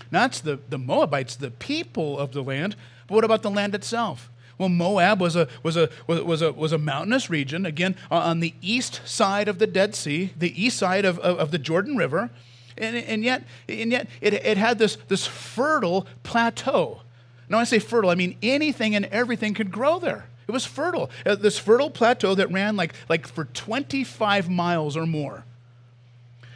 That's 0.09 0.39
the, 0.39 0.59
the 0.69 0.77
Moabites, 0.77 1.35
the 1.35 1.51
people 1.51 2.17
of 2.17 2.31
the 2.31 2.43
land, 2.43 2.75
but 3.07 3.15
what 3.15 3.23
about 3.23 3.41
the 3.41 3.49
land 3.49 3.75
itself? 3.75 4.29
Well, 4.57 4.69
Moab 4.69 5.19
was 5.19 5.35
a, 5.35 5.47
was, 5.63 5.75
a, 5.75 5.89
was, 6.07 6.41
a, 6.41 6.51
was 6.53 6.71
a 6.71 6.77
mountainous 6.77 7.29
region, 7.29 7.65
again, 7.65 7.95
on 8.11 8.39
the 8.39 8.53
east 8.61 9.01
side 9.05 9.47
of 9.47 9.59
the 9.59 9.67
Dead 9.67 9.95
Sea, 9.95 10.31
the 10.37 10.63
east 10.63 10.77
side 10.77 11.05
of, 11.05 11.19
of, 11.19 11.37
of 11.39 11.51
the 11.51 11.57
Jordan 11.57 11.97
River. 11.97 12.29
And, 12.77 12.95
and 12.95 13.23
yet, 13.23 13.43
and 13.67 13.91
yet 13.91 14.07
it, 14.21 14.33
it 14.33 14.57
had 14.57 14.79
this, 14.79 14.97
this 15.07 15.25
fertile 15.25 16.07
plateau. 16.21 17.01
Now, 17.49 17.59
I 17.59 17.63
say 17.65 17.79
fertile, 17.79 18.09
I 18.09 18.15
mean 18.15 18.37
anything 18.41 18.95
and 18.95 19.05
everything 19.05 19.53
could 19.53 19.71
grow 19.71 19.99
there. 19.99 20.25
It 20.47 20.51
was 20.51 20.65
fertile. 20.65 21.09
Uh, 21.25 21.35
this 21.35 21.57
fertile 21.57 21.89
plateau 21.89 22.35
that 22.35 22.51
ran 22.51 22.75
like, 22.75 22.93
like 23.09 23.27
for 23.27 23.45
25 23.45 24.49
miles 24.49 24.97
or 24.97 25.05
more. 25.05 25.45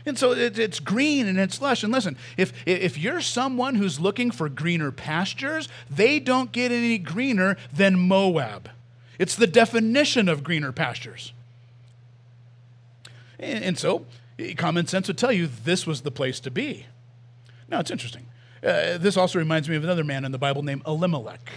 And 0.06 0.18
so 0.18 0.32
it, 0.32 0.58
it's 0.58 0.80
green 0.80 1.28
and 1.28 1.38
it's 1.38 1.62
lush. 1.62 1.84
And 1.84 1.92
listen, 1.92 2.18
if, 2.38 2.54
if 2.66 2.98
you're 2.98 3.22
someone 3.22 3.76
who's 3.76 4.00
looking 4.00 4.32
for 4.32 4.50
greener 4.50 4.92
pastures, 4.92 5.68
they 5.90 6.20
don't 6.20 6.52
get 6.52 6.72
any 6.72 6.98
greener 6.98 7.58
than 7.74 8.00
Moab. 8.00 8.70
It's 9.20 9.36
the 9.36 9.48
definition 9.48 10.30
of 10.30 10.44
greener 10.44 10.72
pastures. 10.72 11.34
And, 13.40 13.64
and 13.64 13.78
so 13.78 14.06
common 14.56 14.88
sense 14.88 15.08
would 15.08 15.18
tell 15.18 15.32
you 15.32 15.48
this 15.48 15.86
was 15.86 16.02
the 16.02 16.12
place 16.12 16.40
to 16.42 16.52
be. 16.52 16.86
Now, 17.70 17.80
it's 17.80 17.92
interesting 17.92 18.28
Uh, 18.64 18.98
this 18.98 19.18
also 19.18 19.40
reminds 19.40 19.70
me 19.70 19.76
of 19.76 19.84
another 19.84 20.04
man 20.04 20.26
in 20.26 20.32
the 20.32 20.38
Bible 20.38 20.64
named 20.64 20.82
Elimelech. 20.86 21.52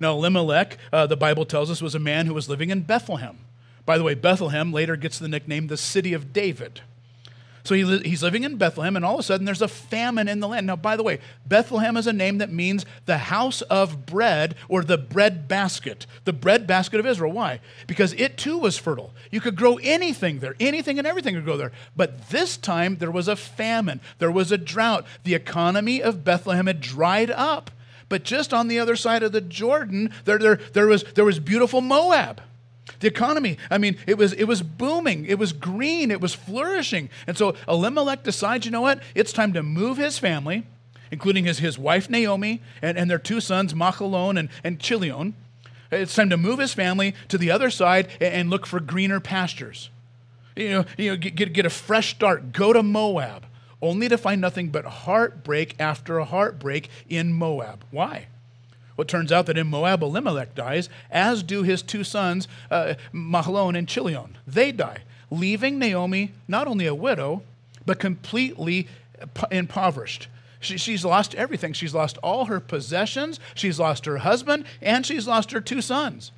Now, 0.00 0.12
Elimelech, 0.14 0.78
uh, 0.92 1.06
the 1.06 1.16
Bible 1.16 1.44
tells 1.44 1.70
us, 1.70 1.80
was 1.80 1.94
a 1.94 2.00
man 2.00 2.26
who 2.26 2.34
was 2.34 2.48
living 2.48 2.70
in 2.70 2.80
Bethlehem. 2.82 3.38
By 3.86 3.98
the 3.98 4.04
way, 4.04 4.14
Bethlehem 4.14 4.72
later 4.72 4.96
gets 4.96 5.18
the 5.18 5.28
nickname 5.28 5.68
the 5.68 5.76
city 5.76 6.12
of 6.12 6.32
David. 6.32 6.80
So 7.64 7.74
he 7.74 7.98
he's 8.00 8.22
living 8.22 8.44
in 8.44 8.56
Bethlehem, 8.58 8.94
and 8.94 9.04
all 9.06 9.14
of 9.14 9.20
a 9.20 9.22
sudden 9.22 9.46
there's 9.46 9.62
a 9.62 9.68
famine 9.68 10.28
in 10.28 10.40
the 10.40 10.48
land. 10.48 10.66
Now, 10.66 10.76
by 10.76 10.96
the 10.96 11.02
way, 11.02 11.18
Bethlehem 11.46 11.96
is 11.96 12.06
a 12.06 12.12
name 12.12 12.38
that 12.38 12.52
means 12.52 12.84
the 13.06 13.16
house 13.16 13.62
of 13.62 14.04
bread 14.04 14.54
or 14.68 14.84
the 14.84 14.98
bread 14.98 15.48
basket, 15.48 16.06
the 16.24 16.34
bread 16.34 16.66
basket 16.66 17.00
of 17.00 17.06
Israel. 17.06 17.32
Why? 17.32 17.60
Because 17.86 18.12
it 18.14 18.36
too 18.36 18.58
was 18.58 18.76
fertile. 18.76 19.14
You 19.30 19.40
could 19.40 19.56
grow 19.56 19.78
anything 19.82 20.40
there, 20.40 20.54
anything 20.60 20.98
and 20.98 21.06
everything 21.06 21.34
could 21.34 21.46
grow 21.46 21.56
there. 21.56 21.72
But 21.96 22.28
this 22.28 22.58
time 22.58 22.98
there 22.98 23.10
was 23.10 23.28
a 23.28 23.36
famine, 23.36 24.02
there 24.18 24.30
was 24.30 24.52
a 24.52 24.58
drought. 24.58 25.06
The 25.24 25.34
economy 25.34 26.02
of 26.02 26.22
Bethlehem 26.22 26.66
had 26.66 26.82
dried 26.82 27.30
up. 27.30 27.70
But 28.10 28.24
just 28.24 28.52
on 28.52 28.68
the 28.68 28.78
other 28.78 28.96
side 28.96 29.22
of 29.22 29.32
the 29.32 29.40
Jordan, 29.40 30.12
there, 30.26 30.38
there, 30.38 30.56
there, 30.74 30.86
was, 30.86 31.04
there 31.14 31.24
was 31.24 31.38
beautiful 31.38 31.80
Moab. 31.80 32.42
The 33.00 33.06
economy, 33.08 33.56
I 33.70 33.78
mean, 33.78 33.96
it 34.06 34.18
was, 34.18 34.32
it 34.34 34.44
was 34.44 34.62
booming, 34.62 35.24
it 35.26 35.38
was 35.38 35.52
green, 35.52 36.10
it 36.10 36.20
was 36.20 36.34
flourishing. 36.34 37.08
And 37.26 37.36
so 37.36 37.56
Elimelech 37.66 38.22
decides, 38.22 38.66
you 38.66 38.70
know 38.70 38.82
what? 38.82 39.02
It's 39.14 39.32
time 39.32 39.52
to 39.54 39.62
move 39.62 39.96
his 39.96 40.18
family, 40.18 40.64
including 41.10 41.44
his, 41.44 41.58
his 41.58 41.78
wife 41.78 42.10
Naomi 42.10 42.60
and, 42.82 42.98
and 42.98 43.10
their 43.10 43.18
two 43.18 43.40
sons, 43.40 43.72
Machalon 43.72 44.38
and, 44.38 44.48
and 44.62 44.78
Chilion. 44.78 45.34
It's 45.90 46.14
time 46.14 46.30
to 46.30 46.36
move 46.36 46.58
his 46.58 46.74
family 46.74 47.14
to 47.28 47.38
the 47.38 47.50
other 47.50 47.70
side 47.70 48.08
and, 48.20 48.34
and 48.34 48.50
look 48.50 48.66
for 48.66 48.80
greener 48.80 49.20
pastures. 49.20 49.90
You 50.56 50.70
know, 50.70 50.84
you 50.98 51.10
know 51.10 51.16
get, 51.16 51.52
get 51.52 51.66
a 51.66 51.70
fresh 51.70 52.10
start, 52.10 52.52
go 52.52 52.72
to 52.72 52.82
Moab, 52.82 53.46
only 53.80 54.08
to 54.08 54.18
find 54.18 54.40
nothing 54.40 54.68
but 54.68 54.84
heartbreak 54.84 55.74
after 55.78 56.18
a 56.18 56.24
heartbreak 56.24 56.90
in 57.08 57.32
Moab. 57.32 57.84
Why? 57.90 58.26
Well, 58.96 59.02
it 59.02 59.08
turns 59.08 59.32
out 59.32 59.46
that 59.46 59.58
in 59.58 59.66
Moab, 59.66 60.02
Elimelech 60.02 60.54
dies, 60.54 60.88
as 61.10 61.42
do 61.42 61.62
his 61.62 61.82
two 61.82 62.04
sons, 62.04 62.46
uh, 62.70 62.94
Mahlon 63.12 63.76
and 63.76 63.88
Chilion. 63.88 64.36
They 64.46 64.70
die, 64.72 64.98
leaving 65.30 65.78
Naomi 65.78 66.32
not 66.46 66.68
only 66.68 66.86
a 66.86 66.94
widow, 66.94 67.42
but 67.84 67.98
completely 67.98 68.88
impoverished. 69.50 70.28
She, 70.60 70.78
she's 70.78 71.04
lost 71.04 71.34
everything. 71.34 71.72
She's 71.72 71.94
lost 71.94 72.18
all 72.22 72.46
her 72.46 72.60
possessions, 72.60 73.40
she's 73.54 73.78
lost 73.78 74.06
her 74.06 74.18
husband, 74.18 74.64
and 74.80 75.04
she's 75.04 75.26
lost 75.26 75.50
her 75.52 75.60
two 75.60 75.82
sons. 75.82 76.32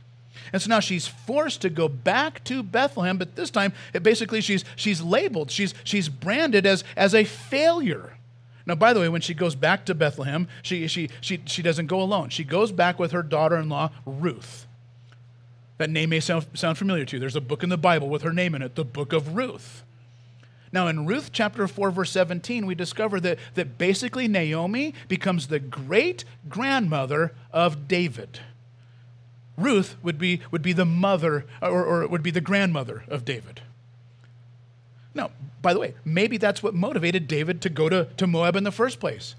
And 0.53 0.63
so 0.63 0.69
now 0.69 0.81
she's 0.81 1.07
forced 1.07 1.61
to 1.63 1.71
go 1.71 1.89
back 1.89 2.43
to 2.45 2.63
Bethlehem, 2.63 3.19
but 3.19 3.37
this 3.37 3.51
time, 3.51 3.73
it 3.93 4.03
basically, 4.03 4.41
she's, 4.41 4.65
she's 4.77 5.01
labeled, 5.03 5.51
she's, 5.51 5.75
she's 5.85 6.09
branded 6.09 6.67
as, 6.67 6.85
as 6.97 7.15
a 7.15 7.25
failure. 7.25 8.16
Now, 8.67 8.75
by 8.75 8.93
the 8.93 9.01
way, 9.01 9.09
when 9.09 9.21
she 9.21 9.33
goes 9.33 9.55
back 9.55 9.87
to 9.87 9.95
Bethlehem, 9.95 10.49
she, 10.61 10.89
she, 10.89 11.09
she, 11.21 11.41
she 11.47 11.63
doesn't 11.63 11.87
go 11.87 12.03
alone. 12.03 12.31
She 12.31 12.43
goes 12.43 12.73
back 12.73 12.99
with 12.99 13.13
her 13.13 13.23
daughter 13.23 13.57
in 13.57 13.69
law, 13.69 13.91
Ruth. 14.05 14.67
That 15.79 15.89
name 15.89 16.11
may 16.11 16.21
sound, 16.21 16.47
sound 16.55 16.77
familiar 16.77 17.05
to 17.05 17.17
you. 17.17 17.21
There's 17.21 17.37
a 17.37 17.41
book 17.41 17.63
in 17.63 17.69
the 17.69 17.79
Bible 17.79 18.09
with 18.09 18.23
her 18.23 18.33
name 18.33 18.55
in 18.55 18.63
it, 18.63 18.75
the 18.75 18.85
book 18.85 19.13
of 19.13 19.37
Ruth. 19.37 19.85
Now, 20.73 20.89
in 20.89 21.07
Ruth 21.07 21.31
chapter 21.33 21.69
4, 21.69 21.91
verse 21.93 22.11
17, 22.11 22.67
we 22.67 22.75
discover 22.75 23.21
that, 23.21 23.39
that 23.55 23.79
basically 23.79 24.27
Naomi 24.27 24.95
becomes 25.07 25.47
the 25.47 25.61
great 25.61 26.25
grandmother 26.49 27.35
of 27.53 27.87
David. 27.87 28.41
Ruth 29.57 29.97
would 30.03 30.19
be, 30.19 30.41
would 30.51 30.63
be 30.63 30.73
the 30.73 30.85
mother, 30.85 31.47
or, 31.63 31.85
or 31.85 32.07
would 32.07 32.23
be 32.23 32.33
the 32.33 32.41
grandmother 32.41 33.05
of 33.09 33.25
David. 33.25 33.63
Now, 35.17 35.31
by 35.63 35.75
the 35.75 35.81
way, 35.81 35.95
maybe 36.05 36.37
that's 36.37 36.63
what 36.63 36.75
motivated 36.75 37.27
David 37.27 37.61
to 37.63 37.69
go 37.69 37.89
to, 37.89 38.05
to 38.19 38.27
Moab 38.27 38.55
in 38.55 38.65
the 38.65 38.71
first 38.71 39.01
place. 39.01 39.35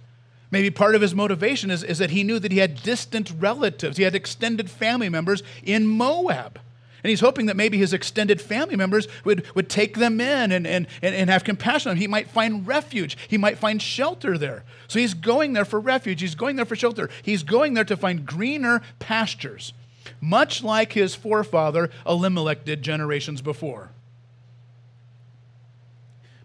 Maybe 0.49 0.69
part 0.71 0.95
of 0.95 1.01
his 1.01 1.13
motivation 1.13 1.69
is, 1.71 1.83
is 1.83 1.97
that 1.99 2.09
he 2.09 2.23
knew 2.23 2.39
that 2.39 2.51
he 2.51 2.57
had 2.59 2.81
distant 2.81 3.31
relatives, 3.37 3.97
he 3.97 4.03
had 4.03 4.15
extended 4.15 4.69
family 4.69 5.09
members 5.09 5.43
in 5.63 5.87
Moab. 5.87 6.59
And 7.03 7.09
he's 7.09 7.19
hoping 7.19 7.45
that 7.45 7.55
maybe 7.55 7.77
his 7.77 7.93
extended 7.93 8.41
family 8.41 8.75
members 8.75 9.07
would, 9.23 9.45
would 9.55 9.69
take 9.69 9.97
them 9.97 10.19
in 10.19 10.51
and, 10.51 10.65
and, 10.65 10.87
and, 11.01 11.29
have 11.29 11.43
compassion 11.43 11.89
on 11.89 11.95
them. 11.95 12.01
He 12.01 12.07
might 12.07 12.29
find 12.29 12.67
refuge. 12.67 13.17
He 13.27 13.37
might 13.37 13.59
find 13.59 13.81
shelter 13.81 14.37
there. 14.37 14.63
So 14.87 14.99
he's 14.99 15.13
going 15.13 15.53
there 15.53 15.63
for 15.63 15.79
refuge. 15.79 16.21
He's 16.21 16.35
going 16.35 16.55
there 16.55 16.65
for 16.65 16.75
shelter. 16.75 17.09
He's 17.21 17.43
going 17.43 17.75
there 17.75 17.85
to 17.85 17.95
find 17.95 18.25
greener 18.25 18.81
pastures, 18.99 19.73
much 20.19 20.63
like 20.63 20.93
his 20.93 21.13
forefather 21.13 21.91
Elimelech 22.05 22.65
did 22.65 22.81
generations 22.81 23.41
before. 23.41 23.91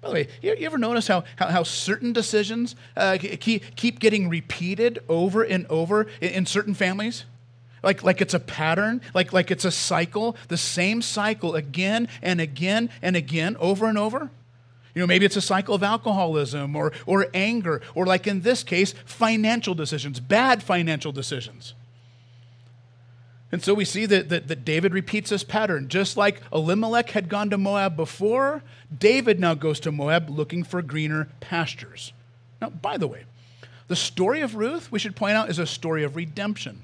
By 0.02 0.08
the 0.08 0.14
way, 0.14 0.28
you, 0.42 0.54
you 0.58 0.66
ever 0.66 0.78
notice 0.78 1.06
how, 1.06 1.24
how, 1.36 1.46
how 1.46 1.62
certain 1.62 2.12
decisions 2.12 2.76
uh, 2.96 3.16
keep, 3.18 3.76
keep 3.76 4.00
getting 4.00 4.28
repeated 4.28 4.98
over 5.08 5.42
and 5.42 5.66
over 5.68 6.08
in, 6.20 6.30
in 6.30 6.46
certain 6.46 6.74
families? 6.74 7.24
like, 7.82 8.02
like 8.02 8.20
it's 8.20 8.34
a 8.34 8.40
pattern, 8.40 9.00
like, 9.14 9.32
like 9.32 9.50
it's 9.50 9.64
a 9.64 9.70
cycle, 9.70 10.36
the 10.48 10.56
same 10.56 11.02
cycle 11.02 11.54
again 11.54 12.08
and 12.22 12.40
again 12.40 12.90
and 13.02 13.16
again, 13.16 13.56
over 13.58 13.86
and 13.86 13.98
over. 13.98 14.30
You 14.94 15.00
know, 15.00 15.06
maybe 15.06 15.24
it's 15.24 15.36
a 15.36 15.42
cycle 15.42 15.74
of 15.74 15.82
alcoholism 15.82 16.76
or, 16.76 16.92
or 17.06 17.28
anger, 17.32 17.80
or 17.94 18.04
like 18.06 18.26
in 18.26 18.42
this 18.42 18.62
case, 18.62 18.94
financial 19.04 19.74
decisions, 19.74 20.20
bad 20.20 20.62
financial 20.62 21.12
decisions. 21.12 21.74
And 23.52 23.62
so 23.62 23.74
we 23.74 23.84
see 23.84 24.06
that, 24.06 24.30
that, 24.30 24.48
that, 24.48 24.64
David 24.64 24.94
repeats 24.94 25.28
this 25.28 25.44
pattern. 25.44 25.88
Just 25.88 26.16
like 26.16 26.40
Elimelech 26.50 27.10
had 27.10 27.28
gone 27.28 27.50
to 27.50 27.58
Moab 27.58 27.96
before, 27.96 28.62
David 28.96 29.38
now 29.38 29.52
goes 29.52 29.78
to 29.80 29.92
Moab 29.92 30.30
looking 30.30 30.64
for 30.64 30.80
greener 30.80 31.28
pastures. 31.40 32.14
Now, 32.62 32.70
by 32.70 32.96
the 32.96 33.06
way, 33.06 33.24
the 33.88 33.96
story 33.96 34.40
of 34.40 34.54
Ruth, 34.54 34.90
we 34.90 34.98
should 34.98 35.14
point 35.14 35.36
out, 35.36 35.50
is 35.50 35.58
a 35.58 35.66
story 35.66 36.02
of 36.02 36.16
redemption. 36.16 36.82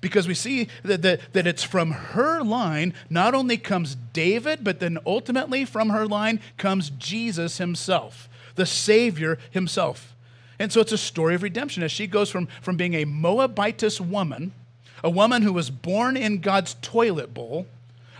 Because 0.00 0.26
we 0.26 0.32
see 0.32 0.68
that, 0.84 1.02
that, 1.02 1.20
that 1.34 1.46
it's 1.46 1.62
from 1.62 1.90
her 1.90 2.42
line, 2.42 2.94
not 3.10 3.34
only 3.34 3.58
comes 3.58 3.94
David, 4.14 4.64
but 4.64 4.80
then 4.80 4.98
ultimately 5.04 5.66
from 5.66 5.90
her 5.90 6.06
line 6.06 6.40
comes 6.56 6.90
Jesus 6.90 7.58
himself, 7.58 8.28
the 8.54 8.66
Savior 8.66 9.38
himself. 9.50 10.14
And 10.58 10.72
so 10.72 10.80
it's 10.80 10.92
a 10.92 10.98
story 10.98 11.34
of 11.34 11.42
redemption 11.42 11.82
as 11.82 11.92
she 11.92 12.06
goes 12.06 12.30
from, 12.30 12.48
from 12.62 12.78
being 12.78 12.94
a 12.94 13.04
Moabitess 13.04 14.00
woman 14.00 14.52
a 15.04 15.10
woman 15.10 15.42
who 15.42 15.52
was 15.52 15.70
born 15.70 16.16
in 16.16 16.40
God's 16.40 16.74
toilet 16.82 17.34
bowl, 17.34 17.66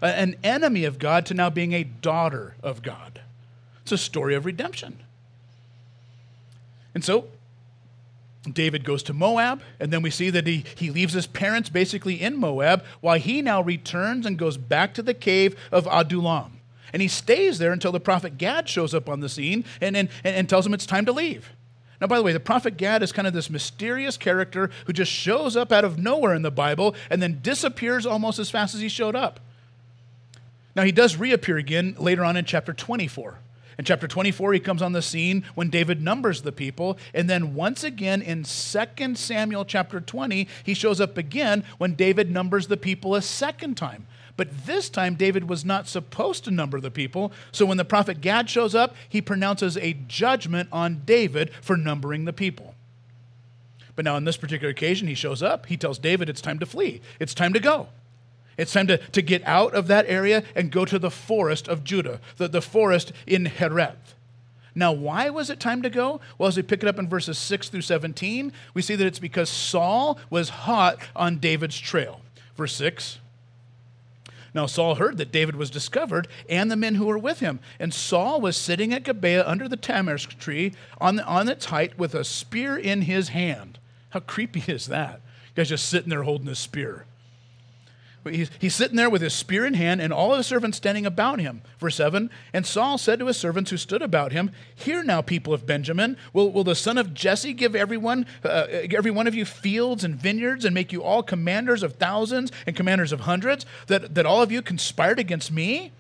an 0.03 0.37
enemy 0.45 0.85
of 0.85 0.99
God, 0.99 1.27
to 1.27 1.35
now 1.35 1.51
being 1.51 1.73
a 1.73 1.85
daughter 1.85 2.55
of 2.63 2.83
God. 2.83 3.21
It's 3.83 3.93
a 3.93 3.99
story 3.99 4.35
of 4.35 4.45
redemption. 4.45 4.99
And 6.95 7.05
so 7.05 7.29
David 8.53 8.85
goes 8.85 9.03
to 9.05 9.13
Moab, 9.13 9.63
and 9.81 9.93
then 9.93 10.03
we 10.03 10.11
see 10.11 10.31
that 10.31 10.47
he, 10.47 10.65
he 10.77 10.91
leaves 10.91 11.13
his 11.13 11.27
parents 11.27 11.69
basically 11.69 12.21
in 12.21 12.37
Moab, 12.37 12.85
while 13.01 13.19
he 13.19 13.43
now 13.43 13.61
returns 13.61 14.27
and 14.27 14.39
goes 14.39 14.57
back 14.57 14.95
to 14.95 15.03
the 15.03 15.15
cave 15.15 15.57
of 15.73 15.87
Adullam. 15.91 16.61
And 16.93 17.03
he 17.03 17.09
stays 17.09 17.59
there 17.59 17.73
until 17.73 17.93
the 17.93 18.01
prophet 18.01 18.39
Gad 18.39 18.69
shows 18.69 18.95
up 18.95 19.09
on 19.09 19.21
the 19.21 19.29
scene 19.29 19.65
and, 19.81 19.97
and, 19.97 20.09
and 20.25 20.49
tells 20.49 20.67
him 20.67 20.75
it's 20.75 20.87
time 20.87 21.05
to 21.07 21.13
leave. 21.13 21.51
Now, 22.01 22.07
by 22.07 22.17
the 22.17 22.23
way, 22.23 22.33
the 22.33 22.41
prophet 22.41 22.77
Gad 22.77 23.03
is 23.03 23.13
kind 23.13 23.27
of 23.27 23.33
this 23.33 23.49
mysterious 23.49 24.17
character 24.17 24.71
who 24.87 24.93
just 24.93 25.11
shows 25.11 25.57
up 25.57 25.73
out 25.73 25.85
of 25.85 25.99
nowhere 25.99 26.35
in 26.35 26.43
the 26.43 26.51
Bible 26.51 26.95
and 27.11 27.23
then 27.23 27.41
disappears 27.43 28.05
almost 28.05 28.39
as 28.39 28.51
fast 28.51 28.75
as 28.75 28.81
he 28.81 28.89
showed 28.89 29.17
up. 29.17 29.41
Now, 30.75 30.83
he 30.83 30.93
does 30.93 31.17
reappear 31.17 31.57
again 31.57 31.97
later 31.99 32.23
on 32.25 32.37
in 32.37 32.45
chapter 32.45 32.75
24. 32.75 33.39
In 33.79 33.85
chapter 33.85 34.09
24, 34.09 34.55
he 34.55 34.61
comes 34.61 34.81
on 34.81 34.93
the 34.93 35.03
scene 35.03 35.45
when 35.55 35.69
David 35.69 36.03
numbers 36.03 36.43
the 36.43 36.53
people. 36.53 36.99
And 37.13 37.29
then 37.29 37.55
once 37.55 37.85
again 37.85 38.23
in 38.23 38.45
2 38.45 39.15
Samuel 39.15 39.65
chapter 39.65 40.01
20, 40.01 40.49
he 40.65 40.75
shows 40.75 41.01
up 41.01 41.19
again 41.19 41.65
when 41.79 41.95
David 41.95 42.31
numbers 42.31 42.69
the 42.69 42.77
people 42.77 43.15
a 43.15 43.23
second 43.23 43.77
time. 43.77 44.07
But 44.37 44.67
this 44.67 44.91
time, 44.91 45.15
David 45.15 45.49
was 45.49 45.65
not 45.65 45.89
supposed 45.89 46.45
to 46.45 46.51
number 46.51 46.81
the 46.81 46.91
people. 46.91 47.33
So 47.53 47.65
when 47.65 47.79
the 47.79 47.85
prophet 47.85 48.21
Gad 48.21 48.51
shows 48.51 48.75
up, 48.75 48.95
he 49.09 49.23
pronounces 49.23 49.77
a 49.79 49.95
judgment 49.95 50.69
on 50.71 51.03
David 51.07 51.51
for 51.63 51.77
numbering 51.77 52.27
the 52.27 52.33
people. 52.33 52.75
But 53.95 54.05
now, 54.05 54.15
on 54.15 54.25
this 54.25 54.37
particular 54.37 54.71
occasion, 54.71 55.09
he 55.09 55.15
shows 55.15 55.43
up. 55.43 55.67
He 55.67 55.79
tells 55.79 55.99
David 55.99 56.29
it's 56.29 56.43
time 56.43 56.59
to 56.59 56.67
flee, 56.67 57.01
it's 57.19 57.35
time 57.35 57.55
to 57.55 57.61
go. 57.61 57.89
It's 58.59 58.73
time 58.73 58.87
to, 58.87 58.97
to 58.97 59.21
get 59.21 59.43
out 59.45 59.75
of 59.75 59.87
that 59.89 60.07
area 60.09 60.43
and 60.55 60.71
go 60.71 60.87
to 60.87 60.99
the 60.99 61.11
forest 61.11 61.69
of 61.69 61.85
Judah, 61.85 62.21
the, 62.39 62.49
the 62.49 62.63
forest 62.63 63.13
in 63.27 63.45
Hereth. 63.45 64.15
Now, 64.75 64.93
why 64.93 65.29
was 65.29 65.51
it 65.51 65.61
time 65.61 65.83
to 65.83 65.91
go? 65.91 66.21
Well, 66.39 66.49
as 66.49 66.57
we 66.57 66.63
pick 66.63 66.83
it 66.83 66.89
up 66.89 66.99
in 66.99 67.07
verses 67.07 67.37
6 67.37 67.69
through 67.69 67.83
17, 67.83 68.53
we 68.73 68.81
see 68.81 68.95
that 68.95 69.07
it's 69.07 69.19
because 69.19 69.51
Saul 69.51 70.19
was 70.31 70.49
hot 70.49 70.99
on 71.15 71.37
David's 71.37 71.79
trail. 71.79 72.23
Verse 72.57 72.75
6 72.77 73.19
now 74.57 74.67
Saul 74.67 74.97
heard 74.97 75.19
that 75.19 75.31
David 75.31 75.55
was 75.55 75.71
discovered 75.71 76.27
and 76.49 76.71
the 76.71 76.77
men 76.77 76.97
who 76.97 77.07
were 77.07 77.19
with 77.19 77.41
him. 77.41 77.61
And 77.79 77.95
Saul 77.95 78.41
was 78.41 78.57
sitting 78.57 78.93
at 78.93 79.05
Gibeah 79.05 79.47
under 79.47 79.69
the 79.69 79.77
tamarisk 79.77 80.39
tree 80.39 80.73
on, 81.01 81.17
the, 81.17 81.25
on 81.25 81.49
its 81.49 81.67
height 81.67 81.99
with 81.99 82.15
a 82.15 82.25
spear 82.25 82.77
in 82.77 83.03
his 83.03 83.29
hand. 83.29 83.79
How 84.11 84.21
creepy 84.21 84.65
is 84.73 84.87
that? 84.87 85.21
guy's 85.55 85.69
just 85.71 85.89
sitting 85.89 86.11
there 86.11 86.25
holding 86.25 86.49
a 86.49 86.55
spear. 86.55 87.07
He's, 88.27 88.51
he's 88.59 88.75
sitting 88.75 88.97
there 88.97 89.11
with 89.11 89.23
his 89.23 89.35
spear 89.35 89.65
in 89.65 89.75
hand 89.75 90.01
and 90.01 90.13
all 90.13 90.33
of 90.33 90.39
his 90.39 90.47
servants 90.47 90.77
standing 90.77 91.07
about 91.07 91.41
him. 91.41 91.63
Verse 91.79 91.97
7 91.97 92.31
And 92.53 92.67
Saul 92.67 92.99
said 92.99 93.19
to 93.19 93.27
his 93.27 93.37
servants 93.37 93.71
who 93.71 93.77
stood 93.77 94.03
about 94.03 94.33
him, 94.33 94.51
Hear 94.75 95.03
now, 95.03 95.23
people 95.23 95.53
of 95.53 95.67
Benjamin, 95.67 96.17
will, 96.33 96.51
will 96.51 96.65
the 96.65 96.75
son 96.75 96.99
of 96.99 97.15
Jesse 97.15 97.53
give 97.53 97.75
everyone, 97.75 98.27
uh, 98.45 98.67
every 98.71 99.11
one 99.11 99.27
of 99.27 99.35
you 99.35 99.45
fields 99.45 100.05
and 100.05 100.15
vineyards 100.17 100.65
and 100.65 100.75
make 100.75 100.93
you 100.93 101.03
all 101.03 101.23
commanders 101.23 101.83
of 101.83 101.95
thousands 101.95 102.53
and 102.67 102.77
commanders 102.77 103.13
of 103.13 103.21
hundreds, 103.21 103.67
that, 103.87 104.15
that 104.15 104.27
all 104.27 104.43
of 104.43 104.53
you 104.53 104.63
conspired 104.63 105.19
against 105.19 105.51
me? 105.51 105.93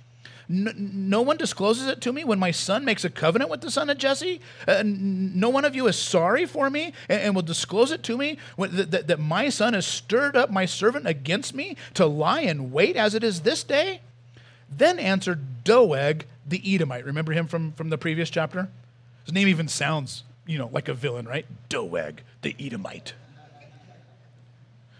No 0.48 1.22
one 1.22 1.36
discloses 1.36 1.88
it 1.88 2.00
to 2.02 2.12
me 2.12 2.22
when 2.22 2.38
my 2.38 2.50
son 2.50 2.84
makes 2.84 3.04
a 3.04 3.10
covenant 3.10 3.50
with 3.50 3.62
the 3.62 3.70
son 3.70 3.90
of 3.90 3.98
Jesse. 3.98 4.40
Uh, 4.66 4.82
no 4.84 5.48
one 5.48 5.64
of 5.64 5.74
you 5.74 5.86
is 5.88 5.98
sorry 5.98 6.46
for 6.46 6.70
me 6.70 6.92
and, 7.08 7.20
and 7.20 7.34
will 7.34 7.42
disclose 7.42 7.90
it 7.90 8.02
to 8.04 8.16
me 8.16 8.38
when, 8.54 8.74
that, 8.76 9.08
that 9.08 9.18
my 9.18 9.48
son 9.48 9.74
has 9.74 9.86
stirred 9.86 10.36
up 10.36 10.50
my 10.50 10.64
servant 10.64 11.06
against 11.06 11.54
me 11.54 11.76
to 11.94 12.06
lie 12.06 12.42
in 12.42 12.70
wait 12.70 12.96
as 12.96 13.14
it 13.14 13.24
is 13.24 13.40
this 13.40 13.64
day. 13.64 14.00
Then 14.70 14.98
answered 14.98 15.64
Doeg 15.64 16.26
the 16.46 16.62
Edomite. 16.64 17.04
Remember 17.04 17.32
him 17.32 17.46
from, 17.46 17.72
from 17.72 17.90
the 17.90 17.98
previous 17.98 18.30
chapter? 18.30 18.68
His 19.24 19.34
name 19.34 19.48
even 19.48 19.66
sounds, 19.66 20.22
you 20.46 20.58
know, 20.58 20.70
like 20.72 20.88
a 20.88 20.94
villain, 20.94 21.26
right? 21.26 21.46
Doeg 21.68 22.22
the 22.42 22.54
Edomite 22.60 23.14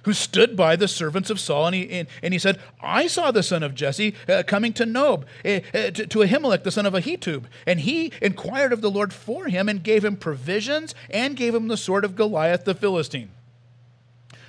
who 0.06 0.12
stood 0.12 0.56
by 0.56 0.76
the 0.76 0.86
servants 0.86 1.30
of 1.30 1.40
Saul, 1.40 1.66
and 1.66 1.75
he, 1.75 1.90
and, 1.90 2.08
and 2.22 2.32
he 2.32 2.38
said, 2.38 2.60
I 2.80 3.08
saw 3.08 3.32
the 3.32 3.42
son 3.42 3.64
of 3.64 3.75
Jesse 3.75 4.14
uh, 4.28 4.44
coming 4.46 4.72
to 4.75 4.86
Nob, 4.86 5.26
uh, 5.44 5.48
uh, 5.75 5.90
to, 5.90 6.06
to 6.06 6.18
Ahimelech, 6.20 6.62
the 6.62 6.70
son 6.70 6.86
of 6.86 6.94
Ahitub. 6.94 7.46
And 7.66 7.80
he 7.80 8.12
inquired 8.22 8.72
of 8.72 8.82
the 8.82 8.90
Lord 8.90 9.12
for 9.12 9.46
him 9.46 9.68
and 9.68 9.82
gave 9.82 10.04
him 10.04 10.16
provisions 10.16 10.94
and 11.10 11.36
gave 11.36 11.56
him 11.56 11.66
the 11.66 11.76
sword 11.76 12.04
of 12.04 12.14
Goliath 12.14 12.64
the 12.64 12.75
Philistine. 12.76 13.30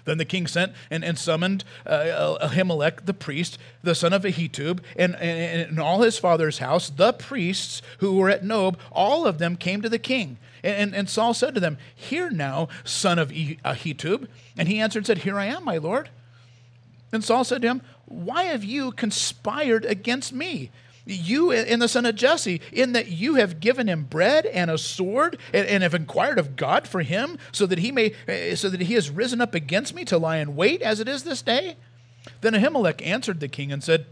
Then 0.08 0.18
the 0.18 0.26
king 0.26 0.48
sent 0.48 0.72
and, 0.90 1.04
and 1.04 1.20
summoned 1.20 1.66
uh, 1.86 2.38
Ahimelech 2.42 3.06
the 3.06 3.14
priest, 3.14 3.58
the 3.84 3.94
son 3.94 4.14
of 4.14 4.24
Ahitub, 4.24 4.80
and, 4.96 5.16
and, 5.18 5.70
and 5.70 5.80
all 5.82 6.02
his 6.02 6.18
father's 6.18 6.60
house, 6.60 6.90
the 6.90 7.12
priests 7.12 7.82
who 7.98 8.16
were 8.16 8.30
at 8.30 8.44
Nob, 8.44 8.80
all 8.90 9.28
of 9.28 9.38
them 9.38 9.58
came 9.58 9.82
to 9.82 9.90
the 9.90 10.00
king. 10.00 10.38
And, 10.64 10.96
and 10.96 11.10
Saul 11.10 11.34
said 11.34 11.54
to 11.56 11.60
them, 11.60 11.78
Hear 11.94 12.30
now, 12.30 12.70
son 12.86 13.20
of 13.20 13.32
Ahitub. 13.32 14.30
And 14.58 14.70
he 14.70 14.80
answered 14.80 15.00
and 15.00 15.08
said, 15.08 15.18
Here 15.20 15.38
I 15.38 15.48
am, 15.48 15.66
my 15.66 15.78
lord. 15.78 16.10
And 17.12 17.22
Saul 17.22 17.44
said 17.44 17.62
to 17.64 17.68
him, 17.68 17.82
Why 18.06 18.44
have 18.44 18.64
you 18.64 18.94
conspired 18.94 19.84
against 19.84 20.32
me? 20.32 20.72
You 21.10 21.52
and 21.52 21.82
the 21.82 21.88
son 21.88 22.06
of 22.06 22.16
Jesse, 22.16 22.62
in 22.72 22.92
that 22.94 23.08
you 23.08 23.36
have 23.36 23.60
given 23.60 23.88
him 23.88 24.04
bread 24.04 24.46
and 24.46 24.70
a 24.70 24.78
sword, 24.78 25.38
and, 25.54 25.66
and, 25.68 25.84
have 25.84 25.94
inquired 25.94 26.38
of 26.38 26.56
God 26.56 26.88
for 26.88 27.02
him, 27.02 27.38
so 27.52 27.66
that 27.66 27.80
he 27.80 27.92
may, 27.92 28.14
eh, 28.28 28.56
so 28.56 28.70
that 28.70 28.82
he 28.82 28.94
has 28.96 29.10
risen 29.10 29.40
up 29.40 29.56
against 29.56 29.96
me 29.96 30.04
to 30.06 30.18
lie 30.18 30.38
in 30.38 30.56
wait, 30.56 30.82
as 30.82 31.00
it 31.00 31.08
is 31.08 31.24
this 31.24 31.42
day. 31.42 31.78
Then 32.42 32.54
Ahimelech 32.54 33.06
answered 33.06 33.40
the 33.40 33.48
king 33.48 33.72
and 33.72 33.84
said, 33.84 34.06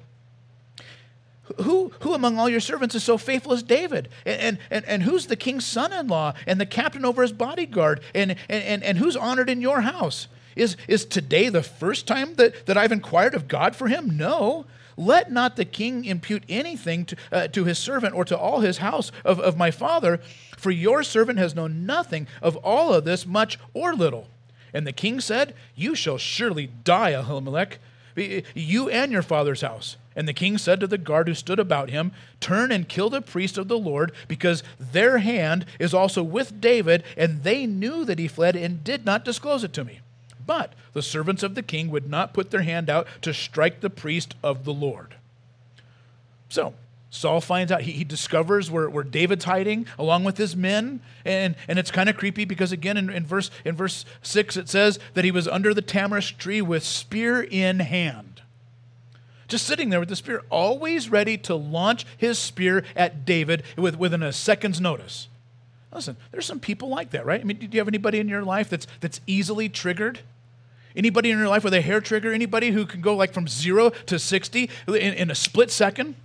who, 1.61 1.91
who 1.99 2.13
among 2.13 2.39
all 2.39 2.49
your 2.49 2.59
servants 2.59 2.95
is 2.95 3.03
so 3.03 3.17
faithful 3.17 3.53
as 3.53 3.61
David? 3.61 4.09
And, 4.25 4.57
and, 4.71 4.85
and 4.85 5.03
who's 5.03 5.27
the 5.27 5.35
king's 5.35 5.65
son 5.65 5.93
in 5.93 6.07
law 6.07 6.33
and 6.47 6.59
the 6.59 6.65
captain 6.65 7.05
over 7.05 7.21
his 7.21 7.31
bodyguard? 7.31 8.01
And, 8.13 8.35
and, 8.49 8.83
and 8.83 8.97
who's 8.97 9.15
honored 9.15 9.49
in 9.49 9.61
your 9.61 9.81
house? 9.81 10.27
Is, 10.55 10.77
is 10.87 11.05
today 11.05 11.49
the 11.49 11.61
first 11.61 12.07
time 12.07 12.35
that, 12.35 12.65
that 12.65 12.77
I've 12.77 12.91
inquired 12.91 13.35
of 13.35 13.47
God 13.47 13.75
for 13.75 13.87
him? 13.87 14.17
No. 14.17 14.65
Let 14.97 15.31
not 15.31 15.55
the 15.55 15.65
king 15.65 16.05
impute 16.05 16.43
anything 16.47 17.05
to, 17.05 17.15
uh, 17.31 17.47
to 17.49 17.65
his 17.65 17.77
servant 17.77 18.15
or 18.15 18.25
to 18.25 18.37
all 18.37 18.61
his 18.61 18.77
house 18.77 19.11
of, 19.23 19.39
of 19.39 19.57
my 19.57 19.71
father, 19.71 20.19
for 20.57 20.71
your 20.71 21.03
servant 21.03 21.39
has 21.39 21.55
known 21.55 21.85
nothing 21.85 22.27
of 22.41 22.55
all 22.57 22.93
of 22.93 23.05
this, 23.05 23.25
much 23.25 23.59
or 23.73 23.93
little. 23.93 24.27
And 24.73 24.85
the 24.85 24.93
king 24.93 25.19
said, 25.19 25.53
You 25.75 25.95
shall 25.95 26.17
surely 26.17 26.67
die, 26.67 27.13
Ahimelech, 27.13 27.77
you 28.53 28.89
and 28.89 29.11
your 29.11 29.21
father's 29.21 29.61
house. 29.61 29.97
And 30.15 30.27
the 30.27 30.33
king 30.33 30.57
said 30.57 30.79
to 30.79 30.87
the 30.87 30.97
guard 30.97 31.27
who 31.27 31.33
stood 31.33 31.59
about 31.59 31.89
him, 31.89 32.13
Turn 32.39 32.71
and 32.71 32.87
kill 32.87 33.09
the 33.09 33.21
priest 33.21 33.57
of 33.57 33.67
the 33.67 33.77
Lord, 33.77 34.13
because 34.27 34.63
their 34.79 35.17
hand 35.17 35.65
is 35.79 35.93
also 35.93 36.23
with 36.23 36.61
David, 36.61 37.03
and 37.17 37.43
they 37.43 37.65
knew 37.65 38.05
that 38.05 38.19
he 38.19 38.27
fled 38.27 38.55
and 38.55 38.83
did 38.83 39.05
not 39.05 39.25
disclose 39.25 39.63
it 39.63 39.73
to 39.73 39.83
me. 39.83 39.99
But 40.45 40.73
the 40.93 41.01
servants 41.01 41.43
of 41.43 41.55
the 41.55 41.63
king 41.63 41.89
would 41.89 42.09
not 42.09 42.33
put 42.33 42.51
their 42.51 42.61
hand 42.61 42.89
out 42.89 43.07
to 43.21 43.33
strike 43.33 43.81
the 43.81 43.89
priest 43.89 44.35
of 44.43 44.65
the 44.65 44.73
Lord. 44.73 45.15
So, 46.49 46.73
Saul 47.09 47.39
finds 47.39 47.71
out, 47.71 47.83
he, 47.83 47.93
he 47.93 48.03
discovers 48.03 48.69
where, 48.69 48.89
where 48.89 49.03
David's 49.03 49.45
hiding 49.45 49.87
along 49.97 50.25
with 50.25 50.37
his 50.37 50.55
men. 50.55 50.99
And, 51.23 51.55
and 51.67 51.79
it's 51.79 51.91
kind 51.91 52.09
of 52.09 52.17
creepy 52.17 52.45
because, 52.45 52.71
again, 52.71 52.97
in, 52.97 53.09
in, 53.09 53.25
verse, 53.25 53.49
in 53.63 53.75
verse 53.75 54.05
6, 54.21 54.57
it 54.57 54.69
says 54.69 54.99
that 55.13 55.23
he 55.23 55.31
was 55.31 55.47
under 55.47 55.73
the 55.73 55.81
tamarisk 55.81 56.37
tree 56.37 56.61
with 56.61 56.83
spear 56.83 57.41
in 57.41 57.79
hand 57.79 58.35
just 59.47 59.65
sitting 59.65 59.89
there 59.89 59.99
with 59.99 60.09
the 60.09 60.15
spear, 60.15 60.43
always 60.49 61.09
ready 61.09 61.37
to 61.37 61.55
launch 61.55 62.05
his 62.17 62.39
spear 62.39 62.83
at 62.95 63.25
David 63.25 63.63
with, 63.77 63.97
within 63.97 64.23
a 64.23 64.33
second's 64.33 64.81
notice. 64.81 65.27
Listen, 65.93 66.17
there's 66.31 66.45
some 66.45 66.59
people 66.59 66.89
like 66.89 67.11
that, 67.11 67.25
right? 67.25 67.39
I 67.39 67.43
mean, 67.43 67.57
do 67.57 67.67
you 67.71 67.79
have 67.79 67.87
anybody 67.87 68.19
in 68.19 68.27
your 68.27 68.43
life 68.43 68.69
that's, 68.69 68.87
that's 68.99 69.21
easily 69.27 69.69
triggered? 69.69 70.19
Anybody 70.95 71.31
in 71.31 71.37
your 71.37 71.47
life 71.47 71.63
with 71.63 71.73
a 71.73 71.81
hair 71.81 72.01
trigger? 72.01 72.31
Anybody 72.31 72.71
who 72.71 72.85
can 72.85 73.01
go 73.01 73.15
like 73.15 73.33
from 73.33 73.47
zero 73.47 73.89
to 73.89 74.17
60 74.19 74.69
in, 74.87 74.95
in 74.95 75.31
a 75.31 75.35
split 75.35 75.71
second? 75.71 76.15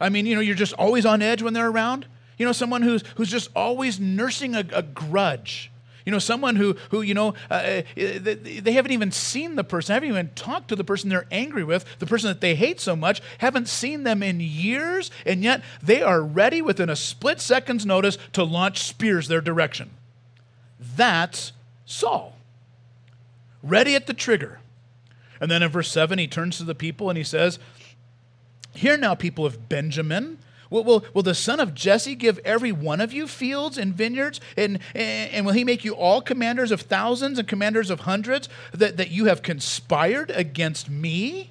I 0.00 0.08
mean, 0.08 0.26
you 0.26 0.34
know, 0.34 0.40
you're 0.40 0.54
just 0.54 0.74
always 0.74 1.06
on 1.06 1.22
edge 1.22 1.42
when 1.42 1.54
they're 1.54 1.70
around. 1.70 2.06
You 2.38 2.46
know, 2.46 2.52
someone 2.52 2.82
who's, 2.82 3.02
who's 3.16 3.30
just 3.30 3.50
always 3.54 3.98
nursing 3.98 4.54
a, 4.54 4.64
a 4.72 4.82
grudge 4.82 5.70
you 6.08 6.12
know, 6.12 6.18
someone 6.18 6.56
who, 6.56 6.74
who 6.88 7.02
you 7.02 7.12
know, 7.12 7.34
uh, 7.50 7.52
uh 7.52 7.82
they 7.94 8.72
haven't 8.72 8.92
even 8.92 9.12
seen 9.12 9.56
the 9.56 9.62
person, 9.62 9.92
haven't 9.92 10.08
even 10.08 10.30
talked 10.30 10.68
to 10.68 10.74
the 10.74 10.82
person 10.82 11.10
they're 11.10 11.26
angry 11.30 11.62
with, 11.62 11.84
the 11.98 12.06
person 12.06 12.28
that 12.28 12.40
they 12.40 12.54
hate 12.54 12.80
so 12.80 12.96
much, 12.96 13.20
haven't 13.36 13.68
seen 13.68 14.04
them 14.04 14.22
in 14.22 14.40
years, 14.40 15.10
and 15.26 15.42
yet 15.42 15.62
they 15.82 16.00
are 16.00 16.22
ready 16.22 16.62
within 16.62 16.88
a 16.88 16.96
split 16.96 17.42
second's 17.42 17.84
notice 17.84 18.16
to 18.32 18.42
launch 18.42 18.78
spears 18.84 19.28
their 19.28 19.42
direction. 19.42 19.90
That's 20.80 21.52
Saul. 21.84 22.37
Ready 23.62 23.94
at 23.94 24.06
the 24.06 24.14
trigger. 24.14 24.60
And 25.40 25.50
then 25.50 25.62
in 25.62 25.70
verse 25.70 25.90
7, 25.90 26.18
he 26.18 26.26
turns 26.26 26.58
to 26.58 26.64
the 26.64 26.74
people 26.74 27.08
and 27.08 27.16
he 27.16 27.24
says, 27.24 27.58
Hear 28.74 28.96
now, 28.96 29.14
people 29.14 29.46
of 29.46 29.68
Benjamin 29.68 30.38
Will, 30.70 30.84
will, 30.84 31.04
will 31.14 31.22
the 31.22 31.34
son 31.34 31.60
of 31.60 31.74
Jesse 31.74 32.14
give 32.14 32.38
every 32.44 32.72
one 32.72 33.00
of 33.00 33.12
you 33.12 33.26
fields 33.26 33.78
and 33.78 33.94
vineyards? 33.94 34.40
And, 34.56 34.80
and, 34.94 35.30
and 35.32 35.46
will 35.46 35.54
he 35.54 35.64
make 35.64 35.84
you 35.84 35.94
all 35.94 36.20
commanders 36.20 36.70
of 36.70 36.82
thousands 36.82 37.38
and 37.38 37.48
commanders 37.48 37.90
of 37.90 38.00
hundreds 38.00 38.48
that, 38.72 38.96
that 38.96 39.10
you 39.10 39.26
have 39.26 39.42
conspired 39.42 40.30
against 40.30 40.90
me? 40.90 41.50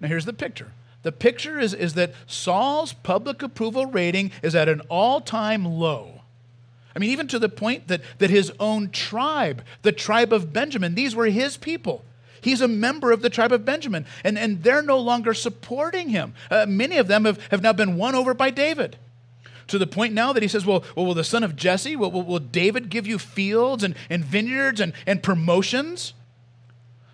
Now, 0.00 0.08
here's 0.08 0.24
the 0.24 0.32
picture. 0.32 0.72
The 1.02 1.12
picture 1.12 1.58
is, 1.58 1.74
is 1.74 1.94
that 1.94 2.14
Saul's 2.26 2.92
public 2.92 3.42
approval 3.42 3.86
rating 3.86 4.32
is 4.42 4.54
at 4.54 4.68
an 4.68 4.80
all 4.88 5.20
time 5.20 5.64
low. 5.64 6.17
I 6.98 7.00
mean, 7.00 7.10
even 7.10 7.28
to 7.28 7.38
the 7.38 7.48
point 7.48 7.86
that, 7.86 8.00
that 8.18 8.28
his 8.28 8.50
own 8.58 8.90
tribe, 8.90 9.62
the 9.82 9.92
tribe 9.92 10.32
of 10.32 10.52
Benjamin, 10.52 10.96
these 10.96 11.14
were 11.14 11.26
his 11.26 11.56
people. 11.56 12.04
He's 12.40 12.60
a 12.60 12.66
member 12.66 13.12
of 13.12 13.22
the 13.22 13.30
tribe 13.30 13.52
of 13.52 13.64
Benjamin, 13.64 14.04
and, 14.24 14.36
and 14.36 14.64
they're 14.64 14.82
no 14.82 14.98
longer 14.98 15.32
supporting 15.32 16.08
him. 16.08 16.34
Uh, 16.50 16.66
many 16.66 16.96
of 16.96 17.06
them 17.06 17.24
have, 17.24 17.40
have 17.52 17.62
now 17.62 17.72
been 17.72 17.96
won 17.96 18.16
over 18.16 18.34
by 18.34 18.50
David. 18.50 18.96
To 19.68 19.78
the 19.78 19.86
point 19.86 20.12
now 20.12 20.32
that 20.32 20.42
he 20.42 20.48
says, 20.48 20.66
Well, 20.66 20.82
well 20.96 21.06
will 21.06 21.14
the 21.14 21.22
son 21.22 21.44
of 21.44 21.54
Jesse, 21.54 21.94
will, 21.94 22.10
will, 22.10 22.24
will 22.24 22.40
David 22.40 22.90
give 22.90 23.06
you 23.06 23.16
fields 23.16 23.84
and, 23.84 23.94
and 24.10 24.24
vineyards 24.24 24.80
and, 24.80 24.92
and 25.06 25.22
promotions? 25.22 26.14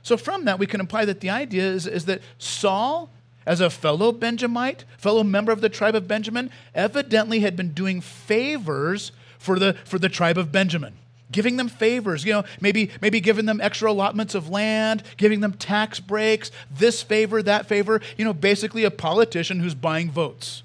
So, 0.02 0.16
from 0.16 0.46
that, 0.46 0.58
we 0.58 0.66
can 0.66 0.80
imply 0.80 1.04
that 1.04 1.20
the 1.20 1.28
idea 1.28 1.64
is, 1.64 1.86
is 1.86 2.06
that 2.06 2.22
Saul, 2.38 3.10
as 3.44 3.60
a 3.60 3.68
fellow 3.68 4.12
Benjamite, 4.12 4.86
fellow 4.96 5.22
member 5.22 5.52
of 5.52 5.60
the 5.60 5.68
tribe 5.68 5.94
of 5.94 6.08
Benjamin, 6.08 6.50
evidently 6.74 7.40
had 7.40 7.54
been 7.54 7.74
doing 7.74 8.00
favors 8.00 9.12
for 9.44 9.58
the, 9.58 9.74
for 9.84 9.98
the 9.98 10.08
tribe 10.08 10.38
of 10.38 10.50
Benjamin 10.50 10.94
giving 11.32 11.56
them 11.56 11.68
favors, 11.68 12.24
you 12.24 12.32
know, 12.32 12.44
maybe 12.60 12.90
maybe 13.02 13.20
giving 13.20 13.44
them 13.44 13.60
extra 13.60 13.90
allotments 13.90 14.36
of 14.36 14.48
land, 14.48 15.02
giving 15.16 15.40
them 15.40 15.52
tax 15.52 15.98
breaks, 15.98 16.52
this 16.70 17.02
favor, 17.02 17.42
that 17.42 17.66
favor, 17.66 18.00
you 18.16 18.24
know, 18.24 18.32
basically 18.32 18.84
a 18.84 18.90
politician 18.90 19.58
who's 19.58 19.74
buying 19.74 20.12
votes. 20.12 20.62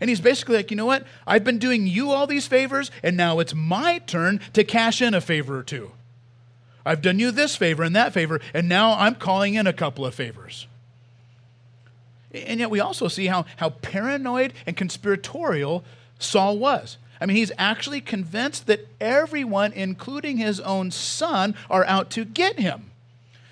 And 0.00 0.10
he's 0.10 0.20
basically 0.20 0.56
like, 0.56 0.72
you 0.72 0.76
know 0.76 0.86
what? 0.86 1.04
I've 1.24 1.44
been 1.44 1.58
doing 1.58 1.86
you 1.86 2.10
all 2.10 2.26
these 2.26 2.48
favors, 2.48 2.90
and 3.02 3.16
now 3.16 3.38
it's 3.38 3.54
my 3.54 3.98
turn 3.98 4.40
to 4.54 4.64
cash 4.64 5.00
in 5.00 5.14
a 5.14 5.20
favor 5.20 5.56
or 5.58 5.62
two. 5.62 5.92
I've 6.84 7.02
done 7.02 7.18
you 7.18 7.30
this 7.30 7.54
favor 7.54 7.84
and 7.84 7.94
that 7.94 8.12
favor, 8.12 8.40
and 8.52 8.68
now 8.68 8.92
I'm 8.98 9.14
calling 9.14 9.54
in 9.54 9.66
a 9.66 9.72
couple 9.72 10.04
of 10.04 10.14
favors. 10.14 10.66
And 12.32 12.60
yet 12.60 12.70
we 12.70 12.80
also 12.80 13.08
see 13.08 13.26
how, 13.26 13.46
how 13.56 13.70
paranoid 13.70 14.52
and 14.66 14.76
conspiratorial 14.76 15.84
Saul 16.18 16.58
was. 16.58 16.98
I 17.20 17.26
mean, 17.26 17.36
he's 17.36 17.52
actually 17.58 18.00
convinced 18.00 18.66
that 18.66 18.86
everyone, 19.00 19.72
including 19.72 20.36
his 20.36 20.60
own 20.60 20.90
son, 20.90 21.54
are 21.68 21.84
out 21.84 22.10
to 22.10 22.24
get 22.24 22.58
him. 22.58 22.90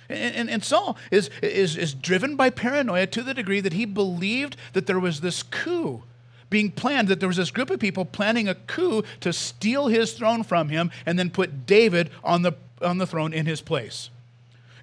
And, 0.08 0.36
and, 0.36 0.50
and, 0.50 0.64
Saul 0.64 0.96
is, 1.10 1.30
is, 1.42 1.76
is 1.76 1.92
driven 1.92 2.36
by 2.36 2.50
paranoia 2.50 3.06
to 3.08 3.22
the 3.22 3.34
degree 3.34 3.60
that 3.60 3.72
he 3.72 3.84
believed 3.84 4.56
that 4.72 4.86
there 4.86 5.00
was 5.00 5.20
this 5.20 5.42
coup 5.42 6.04
being 6.48 6.70
planned, 6.70 7.08
that 7.08 7.18
there 7.18 7.28
was 7.28 7.38
this 7.38 7.50
group 7.50 7.70
of 7.70 7.80
people 7.80 8.04
planning 8.04 8.48
a 8.48 8.54
coup 8.54 9.02
to 9.20 9.32
steal 9.32 9.88
his 9.88 10.12
throne 10.12 10.44
from 10.44 10.68
him 10.68 10.92
and 11.04 11.18
then 11.18 11.28
put 11.28 11.66
David 11.66 12.10
on 12.22 12.42
the, 12.42 12.52
on 12.80 12.98
the 12.98 13.06
throne 13.06 13.32
in 13.32 13.46
his 13.46 13.60
place. 13.60 14.10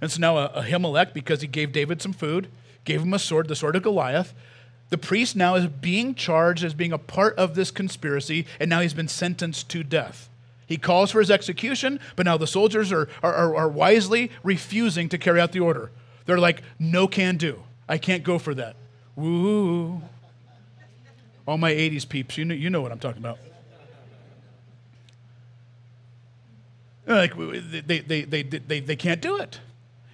And 0.01 0.11
so 0.11 0.19
now 0.19 0.35
uh, 0.35 0.63
Ahimelech, 0.63 1.13
because 1.13 1.39
he 1.39 1.47
gave 1.47 1.71
David 1.71 2.01
some 2.01 2.11
food, 2.11 2.49
gave 2.83 3.01
him 3.01 3.13
a 3.13 3.19
sword, 3.19 3.47
the 3.47 3.55
sword 3.55 3.77
of 3.77 3.83
Goliath, 3.83 4.33
the 4.89 4.97
priest 4.97 5.35
now 5.35 5.55
is 5.55 5.67
being 5.67 6.13
charged 6.13 6.63
as 6.63 6.73
being 6.73 6.93
a 6.93 6.97
part 6.97 7.35
of 7.35 7.55
this 7.55 7.71
conspiracy, 7.71 8.45
and 8.59 8.69
now 8.69 8.81
he's 8.81 8.93
been 8.93 9.07
sentenced 9.07 9.69
to 9.69 9.83
death. 9.83 10.29
He 10.65 10.77
calls 10.77 11.11
for 11.11 11.19
his 11.19 11.31
execution, 11.31 11.99
but 12.15 12.25
now 12.25 12.37
the 12.37 12.47
soldiers 12.47 12.91
are, 12.91 13.09
are, 13.21 13.55
are, 13.55 13.69
wisely 13.69 14.31
refusing 14.43 15.09
to 15.09 15.17
carry 15.17 15.39
out 15.39 15.51
the 15.51 15.59
order. 15.59 15.91
They're 16.25 16.37
like, 16.37 16.61
no 16.79 17.07
can 17.07 17.37
do. 17.37 17.63
I 17.87 17.97
can't 17.97 18.23
go 18.23 18.39
for 18.39 18.53
that. 18.55 18.75
Woo. 19.15 20.01
All 21.45 21.57
my 21.57 21.71
80s 21.73 22.07
peeps, 22.07 22.37
you 22.37 22.45
know, 22.45 22.55
you 22.55 22.69
know 22.69 22.81
what 22.81 22.91
I'm 22.91 22.99
talking 22.99 23.21
about. 23.21 23.39
Like, 27.05 27.35
they, 27.35 27.99
they, 27.99 28.21
they, 28.21 28.43
they, 28.43 28.79
they 28.79 28.95
can't 28.95 29.21
do 29.21 29.37
it. 29.37 29.59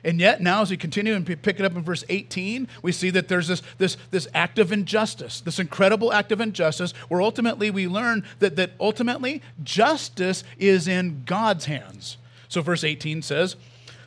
And 0.03 0.19
yet, 0.19 0.41
now 0.41 0.62
as 0.62 0.69
we 0.69 0.77
continue 0.77 1.13
and 1.13 1.25
pick 1.25 1.59
it 1.59 1.65
up 1.65 1.75
in 1.75 1.83
verse 1.83 2.03
18, 2.07 2.67
we 2.81 2.91
see 2.91 3.09
that 3.09 3.27
there's 3.27 3.47
this, 3.47 3.62
this, 3.77 3.97
this 4.12 4.27
act 4.33 4.57
of 4.57 4.71
injustice, 4.71 5.41
this 5.41 5.59
incredible 5.59 6.13
act 6.13 6.31
of 6.31 6.39
injustice, 6.39 6.93
where 7.09 7.21
ultimately 7.21 7.69
we 7.69 7.88
learn 7.88 8.23
that, 8.39 8.55
that 8.55 8.71
ultimately 8.79 9.41
justice 9.63 10.43
is 10.57 10.88
in 10.88 11.23
God's 11.25 11.65
hands. 11.65 12.17
So, 12.47 12.62
verse 12.62 12.83
18 12.83 13.21
says, 13.21 13.55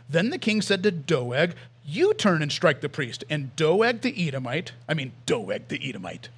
Then 0.08 0.30
the 0.30 0.38
king 0.38 0.62
said 0.62 0.82
to 0.82 0.90
Doeg, 0.90 1.54
You 1.84 2.14
turn 2.14 2.42
and 2.42 2.50
strike 2.50 2.80
the 2.80 2.88
priest. 2.88 3.24
And 3.28 3.54
Doeg 3.54 4.00
the 4.00 4.28
Edomite, 4.28 4.72
I 4.88 4.94
mean, 4.94 5.12
Doeg 5.26 5.68
the 5.68 5.88
Edomite, 5.88 6.30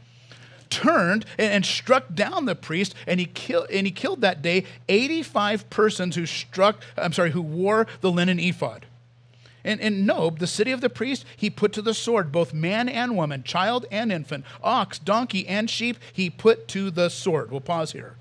turned 0.68 1.24
and, 1.38 1.64
struck 1.64 2.12
down 2.14 2.46
the 2.46 2.56
priest, 2.56 2.94
and 3.06 3.20
he 3.20 3.26
killed 3.26 3.68
and 3.70 3.86
he 3.86 3.92
killed 3.92 4.20
that 4.22 4.42
day 4.42 4.64
85 4.88 5.70
persons 5.70 6.16
who 6.16 6.26
struck, 6.26 6.82
I'm 6.96 7.12
sorry, 7.12 7.30
who 7.30 7.42
wore 7.42 7.86
the 8.00 8.10
linen 8.10 8.40
ephod. 8.40 8.86
And 9.64 9.81
in 9.81 10.05
Nob, 10.05 10.38
the 10.38 10.46
city 10.46 10.72
of 10.72 10.83
the 10.83 10.90
priest, 10.90 11.24
he 11.37 11.48
put 11.48 11.72
to 11.72 11.83
the 11.83 11.94
sword 11.94 12.31
both 12.31 12.53
man 12.53 12.88
and 12.88 13.16
woman, 13.16 13.42
child 13.42 13.87
and 13.90 14.12
infant, 14.12 14.44
ox, 14.62 14.98
donkey, 14.98 15.46
and 15.48 15.70
sheep, 15.70 15.96
he 16.12 16.29
put 16.29 16.68
to 16.68 16.90
the 16.90 17.09
sword. 17.09 17.50
We'll 17.50 17.61
pause 17.61 17.92
here. 17.92 18.16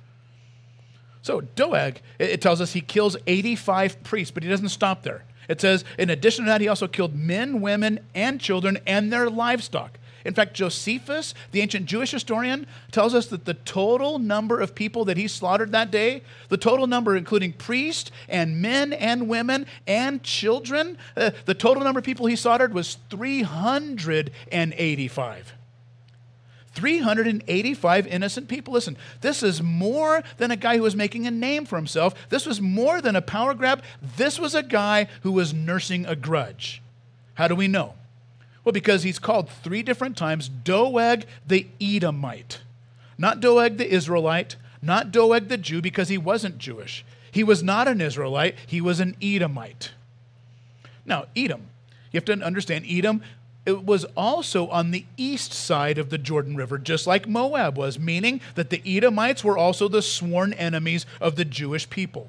So, 1.22 1.42
Doeg, 1.42 2.02
it 2.20 2.42
tells 2.42 2.62
us 2.62 2.74
he 2.74 2.82
kills 2.82 3.16
85 3.28 4.04
priests, 4.04 4.32
but 4.32 4.44
he 4.44 4.50
doesn't 4.50 4.70
stop 4.70 5.04
there. 5.04 5.24
It 5.50 5.60
says, 5.60 5.84
in 5.98 6.10
addition 6.10 6.46
to 6.46 6.50
that, 6.52 6.62
he 6.62 6.68
also 6.68 6.88
killed 6.88 7.16
men, 7.16 7.62
women, 7.62 8.00
and 8.16 8.40
children 8.40 8.78
and 8.88 9.12
their 9.12 9.30
livestock. 9.30 10.00
In 10.26 10.34
fact, 10.34 10.54
Josephus, 10.54 11.34
the 11.52 11.62
ancient 11.62 11.86
Jewish 11.86 12.12
historian, 12.12 12.68
tells 12.92 13.14
us 13.14 13.28
that 13.28 13.46
the 13.46 13.54
total 13.54 14.20
number 14.20 14.60
of 14.60 14.76
people 14.76 15.06
that 15.06 15.18
he 15.18 15.28
slaughtered 15.28 15.72
that 15.74 15.92
day, 15.92 16.24
the 16.50 16.58
total 16.58 16.88
number, 16.88 17.16
including 17.16 17.54
priests 17.54 18.12
and 18.30 18.62
men 18.62 18.94
and 18.94 19.28
women 19.28 19.66
and 19.86 20.24
children, 20.24 20.98
uh, 21.18 21.32
the 21.46 21.54
total 21.54 21.84
number 21.84 22.00
of 22.00 22.06
people 22.06 22.26
he 22.26 22.36
slaughtered 22.36 22.74
was 22.74 22.98
385. 23.10 25.54
385 26.74 28.08
innocent 28.08 28.48
people. 28.48 28.74
Listen, 28.74 28.98
this 29.22 29.44
is 29.44 29.62
more 29.62 30.24
than 30.38 30.52
a 30.52 30.56
guy 30.56 30.78
who 30.78 30.84
was 30.84 30.96
making 30.96 31.28
a 31.28 31.32
name 31.32 31.66
for 31.66 31.76
himself. 31.76 32.14
This 32.30 32.46
was 32.46 32.60
more 32.60 33.02
than 33.02 33.16
a 33.16 33.22
power 33.22 33.54
grab. 33.54 33.84
This 34.18 34.40
was 34.40 34.56
a 34.56 34.64
guy 34.64 35.08
who 35.22 35.32
was 35.32 35.54
nursing 35.54 36.06
a 36.06 36.16
grudge. 36.16 36.82
How 37.36 37.48
do 37.48 37.56
we 37.56 37.68
know? 37.68 37.94
Well, 38.64 38.74
because 38.74 39.04
he's 39.04 39.20
called 39.20 39.50
three 39.50 39.84
different 39.84 40.16
times 40.16 40.50
Doeg 40.50 41.26
the 41.46 41.68
Edomite. 41.82 42.62
Not 43.18 43.40
Doeg 43.40 43.78
the 43.78 43.92
Israelite, 43.92 44.56
not 44.82 45.12
Doeg 45.12 45.50
the 45.50 45.58
Jew, 45.58 45.82
because 45.82 46.10
he 46.10 46.18
wasn't 46.18 46.58
Jewish. 46.58 47.06
He 47.32 47.44
was 47.44 47.64
not 47.64 47.88
an 47.88 48.00
Israelite, 48.00 48.56
he 48.68 48.80
was 48.80 49.00
an 49.00 49.16
Edomite. 49.22 49.92
Now, 51.06 51.26
Edom, 51.36 51.68
you 52.12 52.18
have 52.18 52.26
to 52.26 52.34
understand, 52.34 52.86
Edom 52.88 53.22
it 53.66 53.86
was 53.86 54.04
also 54.18 54.68
on 54.68 54.92
the 54.92 55.06
east 55.16 55.54
side 55.54 55.98
of 55.98 56.10
the 56.10 56.18
Jordan 56.18 56.56
River, 56.56 56.78
just 56.78 57.08
like 57.08 57.28
Moab 57.28 57.78
was, 57.78 57.98
meaning 57.98 58.42
that 58.56 58.70
the 58.70 58.82
Edomites 58.86 59.44
were 59.44 59.58
also 59.58 59.88
the 59.88 60.02
sworn 60.02 60.52
enemies 60.54 61.06
of 61.22 61.38
the 61.38 61.46
Jewish 61.46 61.90
people. 61.90 62.28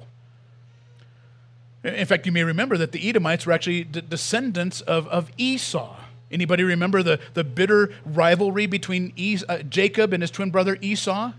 In 1.83 2.05
fact, 2.05 2.25
you 2.25 2.31
may 2.31 2.43
remember 2.43 2.77
that 2.77 2.93
the 2.93 3.07
Edomites 3.07 3.45
were 3.45 3.51
actually 3.51 3.83
descendants 3.83 4.81
of, 4.81 5.07
of 5.09 5.29
Esau. 5.37 5.97
Anybody 6.35 6.63
remember 6.63 7.01
the, 7.01 7.17
the 7.33 7.45
bitter 7.45 7.93
rivalry 8.05 8.65
between 8.65 9.13
es- 9.17 9.45
uh, 9.47 9.59
Jacob 9.59 10.11
and 10.11 10.21
his 10.21 10.29
twin 10.29 10.51
brother 10.51 10.77
Esau? 10.81 11.31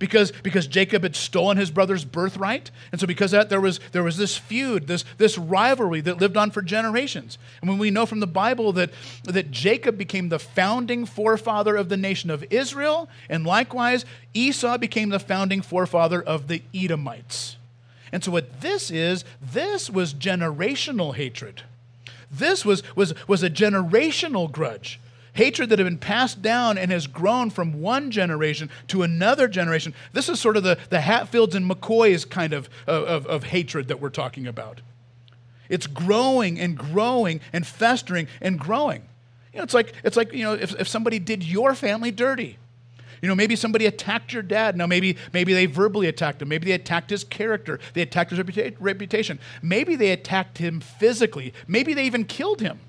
Because, 0.00 0.32
because 0.32 0.66
Jacob 0.66 1.04
had 1.04 1.14
stolen 1.14 1.56
his 1.56 1.70
brother's 1.70 2.04
birthright. 2.04 2.72
And 2.90 3.00
so 3.00 3.06
because 3.06 3.30
that 3.30 3.48
there 3.48 3.60
was, 3.60 3.78
there 3.92 4.02
was 4.02 4.16
this 4.16 4.36
feud, 4.36 4.88
this, 4.88 5.04
this 5.18 5.38
rivalry 5.38 6.00
that 6.00 6.20
lived 6.20 6.36
on 6.36 6.50
for 6.50 6.62
generations. 6.62 7.38
And 7.60 7.70
when 7.70 7.78
we 7.78 7.90
know 7.90 8.06
from 8.06 8.18
the 8.18 8.26
Bible 8.26 8.72
that, 8.72 8.90
that 9.22 9.52
Jacob 9.52 9.96
became 9.96 10.30
the 10.30 10.40
founding 10.40 11.06
forefather 11.06 11.76
of 11.76 11.88
the 11.88 11.96
nation 11.96 12.28
of 12.28 12.44
Israel, 12.50 13.08
and 13.28 13.46
likewise 13.46 14.04
Esau 14.34 14.78
became 14.78 15.10
the 15.10 15.20
founding 15.20 15.62
forefather 15.62 16.20
of 16.20 16.48
the 16.48 16.62
Edomites. 16.74 17.56
And 18.10 18.24
so 18.24 18.32
what 18.32 18.62
this 18.62 18.90
is, 18.90 19.24
this 19.40 19.88
was 19.88 20.12
generational 20.12 21.14
hatred. 21.14 21.62
This 22.30 22.64
was, 22.64 22.82
was, 22.94 23.14
was 23.26 23.42
a 23.42 23.50
generational 23.50 24.50
grudge. 24.50 25.00
Hatred 25.32 25.70
that 25.70 25.78
had 25.78 25.86
been 25.86 25.98
passed 25.98 26.42
down 26.42 26.76
and 26.76 26.90
has 26.90 27.06
grown 27.06 27.50
from 27.50 27.80
one 27.80 28.10
generation 28.10 28.70
to 28.88 29.02
another 29.02 29.48
generation. 29.48 29.94
This 30.12 30.28
is 30.28 30.40
sort 30.40 30.56
of 30.56 30.62
the, 30.62 30.78
the 30.90 31.00
Hatfields 31.00 31.54
and 31.54 31.70
McCoys 31.70 32.28
kind 32.28 32.52
of, 32.52 32.68
of, 32.86 33.26
of 33.26 33.44
hatred 33.44 33.88
that 33.88 34.00
we're 34.00 34.10
talking 34.10 34.46
about. 34.46 34.80
It's 35.68 35.86
growing 35.86 36.58
and 36.58 36.76
growing 36.76 37.40
and 37.52 37.66
festering 37.66 38.26
and 38.40 38.58
growing. 38.58 39.02
You 39.52 39.58
know, 39.58 39.64
it's 39.64 39.74
like, 39.74 39.94
it's 40.02 40.16
like 40.16 40.32
you 40.32 40.42
know, 40.42 40.54
if, 40.54 40.78
if 40.80 40.88
somebody 40.88 41.18
did 41.18 41.44
your 41.44 41.74
family 41.74 42.10
dirty, 42.10 42.58
you 43.22 43.28
know, 43.28 43.34
maybe 43.34 43.56
somebody 43.56 43.86
attacked 43.86 44.32
your 44.32 44.42
dad. 44.42 44.76
Now, 44.76 44.86
maybe, 44.86 45.16
maybe 45.32 45.52
they 45.52 45.66
verbally 45.66 46.06
attacked 46.08 46.40
him. 46.40 46.48
Maybe 46.48 46.66
they 46.66 46.72
attacked 46.72 47.10
his 47.10 47.24
character. 47.24 47.78
They 47.94 48.02
attacked 48.02 48.30
his 48.30 48.38
reputa- 48.38 48.76
reputation. 48.80 49.38
Maybe 49.62 49.96
they 49.96 50.10
attacked 50.12 50.58
him 50.58 50.80
physically. 50.80 51.52
Maybe 51.66 51.94
they 51.94 52.04
even 52.04 52.24
killed 52.24 52.60
him. 52.60 52.80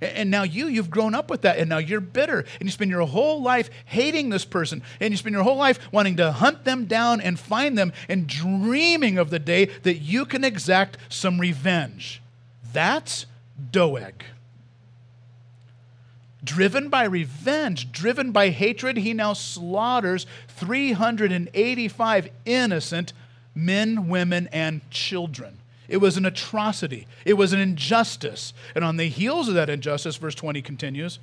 And 0.00 0.30
now 0.30 0.42
you, 0.42 0.66
you've 0.66 0.90
grown 0.90 1.14
up 1.14 1.30
with 1.30 1.42
that, 1.42 1.58
and 1.58 1.70
now 1.70 1.78
you're 1.78 2.00
bitter, 2.02 2.40
and 2.40 2.62
you 2.62 2.70
spend 2.70 2.90
your 2.90 3.06
whole 3.06 3.40
life 3.40 3.70
hating 3.86 4.28
this 4.28 4.44
person, 4.44 4.82
and 5.00 5.10
you 5.10 5.16
spend 5.16 5.32
your 5.32 5.42
whole 5.42 5.56
life 5.56 5.78
wanting 5.90 6.16
to 6.16 6.32
hunt 6.32 6.64
them 6.64 6.84
down 6.84 7.22
and 7.22 7.40
find 7.40 7.78
them, 7.78 7.94
and 8.06 8.26
dreaming 8.26 9.16
of 9.16 9.30
the 9.30 9.38
day 9.38 9.66
that 9.84 9.96
you 9.96 10.26
can 10.26 10.44
exact 10.44 10.98
some 11.08 11.40
revenge. 11.40 12.20
That's 12.74 13.24
Doeg. 13.70 14.22
Driven 16.46 16.88
by 16.88 17.04
revenge, 17.04 17.92
driven 17.92 18.30
by 18.30 18.48
hatred, 18.48 18.98
he 18.98 19.12
now 19.12 19.32
slaughters 19.32 20.26
385 20.48 22.28
innocent 22.44 23.12
men, 23.54 24.08
women, 24.08 24.48
and 24.52 24.88
children. 24.90 25.58
It 25.88 25.96
was 25.98 26.16
an 26.16 26.24
atrocity. 26.24 27.06
It 27.24 27.34
was 27.34 27.52
an 27.52 27.58
injustice. 27.60 28.52
And 28.74 28.84
on 28.84 28.96
the 28.96 29.08
heels 29.08 29.48
of 29.48 29.54
that 29.54 29.68
injustice, 29.68 30.16
verse 30.16 30.34
20 30.34 30.62
continues 30.62 31.18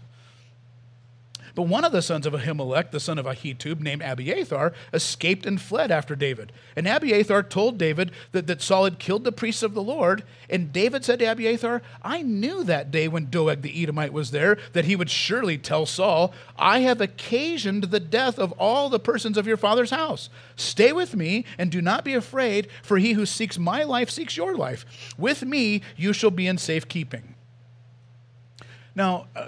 but 1.56 1.64
one 1.64 1.84
of 1.84 1.92
the 1.92 2.02
sons 2.02 2.26
of 2.26 2.34
Ahimelech, 2.34 2.90
the 2.90 3.00
son 3.00 3.20
of 3.20 3.26
Ahitub, 3.26 3.80
named 3.80 4.02
Abiathar, 4.02 4.74
escaped 4.92 5.46
and 5.46 5.62
fled 5.62 5.92
after 5.92 6.16
David. 6.16 6.52
And 6.76 6.88
Abiathar 6.88 7.44
told 7.44 7.78
David 7.78 8.12
that, 8.32 8.48
that 8.48 8.62
Saul 8.62 8.86
had 8.86 8.98
killed 8.98 9.24
the 9.24 9.32
priests 9.32 9.62
of 9.62 9.76
the 9.76 9.84
Lord. 9.84 10.24
And 10.50 10.74
David 10.74 11.06
said 11.06 11.20
to 11.20 11.26
Abiathar, 11.26 11.84
I 12.02 12.24
knew 12.24 12.64
that 12.64 12.90
day 12.90 13.08
when 13.08 13.30
Doeg 13.30 13.62
the 13.62 13.84
Edomite 13.84 14.14
was 14.14 14.32
there 14.32 14.58
that 14.74 14.86
he 14.86 14.96
would 14.96 15.12
surely 15.12 15.60
tell 15.60 15.86
Saul, 15.86 16.34
I 16.58 16.80
have 16.80 17.02
occasioned 17.02 17.86
the 17.86 18.00
death 18.00 18.40
of 18.40 18.52
all 18.54 18.90
the 18.90 19.00
persons 19.00 19.38
of 19.38 19.46
your 19.46 19.58
father's 19.58 19.92
house. 19.92 20.30
Stay 20.56 20.92
with 20.92 21.16
me 21.16 21.46
and 21.60 21.72
do 21.72 21.82
not 21.82 22.04
be 22.04 22.16
afraid, 22.16 22.68
for 22.82 22.98
he 22.98 23.14
who 23.14 23.28
seeks 23.28 23.60
my 23.60 23.84
life 23.84 24.10
seeks 24.10 24.36
your 24.36 24.56
life. 24.56 24.86
With 25.20 25.44
me 25.44 25.84
you 25.96 26.14
shall 26.14 26.32
be 26.32 26.48
in 26.48 26.58
safekeeping. 26.58 27.33
Now, 28.96 29.28
uh, 29.36 29.48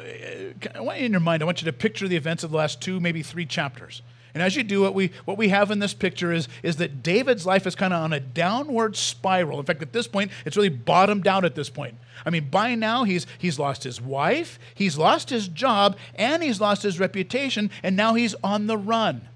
I 0.73 0.81
want 0.81 0.99
you 0.99 1.05
in 1.05 1.11
your 1.11 1.21
mind, 1.21 1.43
I 1.43 1.45
want 1.45 1.61
you 1.61 1.65
to 1.65 1.73
picture 1.73 2.07
the 2.07 2.15
events 2.15 2.43
of 2.43 2.51
the 2.51 2.57
last 2.57 2.81
two, 2.81 2.99
maybe 2.99 3.21
three 3.21 3.45
chapters. 3.45 4.01
And 4.33 4.43
as 4.43 4.55
you 4.55 4.63
do, 4.63 4.81
what 4.81 4.93
we, 4.93 5.11
what 5.23 5.37
we 5.37 5.47
have 5.47 5.71
in 5.71 5.79
this 5.79 5.93
picture 5.93 6.33
is, 6.33 6.49
is 6.61 6.75
that 6.75 7.01
David's 7.01 7.45
life 7.45 7.65
is 7.65 7.73
kind 7.73 7.93
of 7.93 8.03
on 8.03 8.11
a 8.11 8.19
downward 8.19 8.97
spiral. 8.97 9.59
In 9.59 9.65
fact, 9.65 9.81
at 9.81 9.93
this 9.93 10.07
point, 10.07 10.29
it's 10.45 10.57
really 10.57 10.67
bottomed 10.67 11.25
out 11.25 11.45
at 11.45 11.55
this 11.55 11.69
point. 11.69 11.95
I 12.25 12.31
mean, 12.31 12.49
by 12.49 12.75
now, 12.75 13.05
he's, 13.05 13.25
he's 13.37 13.57
lost 13.57 13.85
his 13.85 14.01
wife, 14.01 14.59
he's 14.73 14.97
lost 14.97 15.29
his 15.29 15.47
job, 15.47 15.95
and 16.15 16.43
he's 16.43 16.59
lost 16.59 16.83
his 16.83 16.99
reputation, 16.99 17.71
and 17.81 17.95
now 17.95 18.15
he's 18.15 18.35
on 18.43 18.67
the 18.67 18.77
run. 18.77 19.29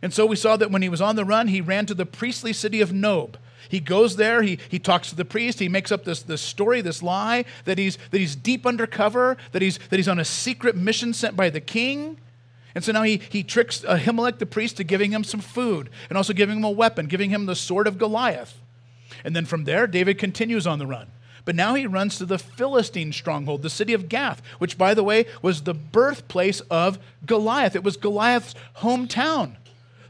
And 0.00 0.14
so 0.14 0.24
we 0.24 0.36
saw 0.36 0.56
that 0.56 0.70
when 0.70 0.80
he 0.80 0.88
was 0.88 1.02
on 1.02 1.16
the 1.16 1.24
run, 1.24 1.48
he 1.48 1.60
ran 1.60 1.84
to 1.86 1.94
the 1.94 2.06
priestly 2.06 2.54
city 2.54 2.80
of 2.80 2.94
Nob. 2.94 3.36
He 3.68 3.80
goes 3.80 4.16
there, 4.16 4.42
he, 4.42 4.58
he 4.68 4.78
talks 4.78 5.10
to 5.10 5.16
the 5.16 5.24
priest, 5.24 5.58
he 5.58 5.68
makes 5.68 5.90
up 5.90 6.04
this, 6.04 6.22
this 6.22 6.40
story, 6.40 6.80
this 6.80 7.02
lie, 7.02 7.44
that 7.64 7.78
he's, 7.78 7.98
that 8.10 8.18
he's 8.18 8.36
deep 8.36 8.66
undercover, 8.66 9.36
that 9.52 9.62
he's, 9.62 9.78
that 9.90 9.96
he's 9.96 10.08
on 10.08 10.18
a 10.18 10.24
secret 10.24 10.76
mission 10.76 11.12
sent 11.12 11.36
by 11.36 11.50
the 11.50 11.60
king. 11.60 12.18
And 12.74 12.84
so 12.84 12.92
now 12.92 13.02
he, 13.02 13.22
he 13.30 13.42
tricks 13.42 13.80
Ahimelech 13.80 14.38
the 14.38 14.46
priest 14.46 14.76
to 14.76 14.84
giving 14.84 15.10
him 15.10 15.24
some 15.24 15.40
food 15.40 15.88
and 16.08 16.18
also 16.18 16.32
giving 16.32 16.58
him 16.58 16.64
a 16.64 16.70
weapon, 16.70 17.06
giving 17.06 17.30
him 17.30 17.46
the 17.46 17.56
sword 17.56 17.86
of 17.86 17.98
Goliath. 17.98 18.60
And 19.24 19.34
then 19.34 19.46
from 19.46 19.64
there, 19.64 19.86
David 19.86 20.18
continues 20.18 20.66
on 20.66 20.78
the 20.78 20.86
run. 20.86 21.08
But 21.46 21.54
now 21.54 21.74
he 21.74 21.86
runs 21.86 22.18
to 22.18 22.26
the 22.26 22.38
Philistine 22.38 23.12
stronghold, 23.12 23.62
the 23.62 23.70
city 23.70 23.94
of 23.94 24.08
Gath, 24.08 24.42
which, 24.58 24.76
by 24.76 24.94
the 24.94 25.04
way, 25.04 25.26
was 25.42 25.62
the 25.62 25.74
birthplace 25.74 26.60
of 26.62 26.98
Goliath. 27.24 27.76
It 27.76 27.84
was 27.84 27.96
Goliath's 27.96 28.54
hometown. 28.78 29.56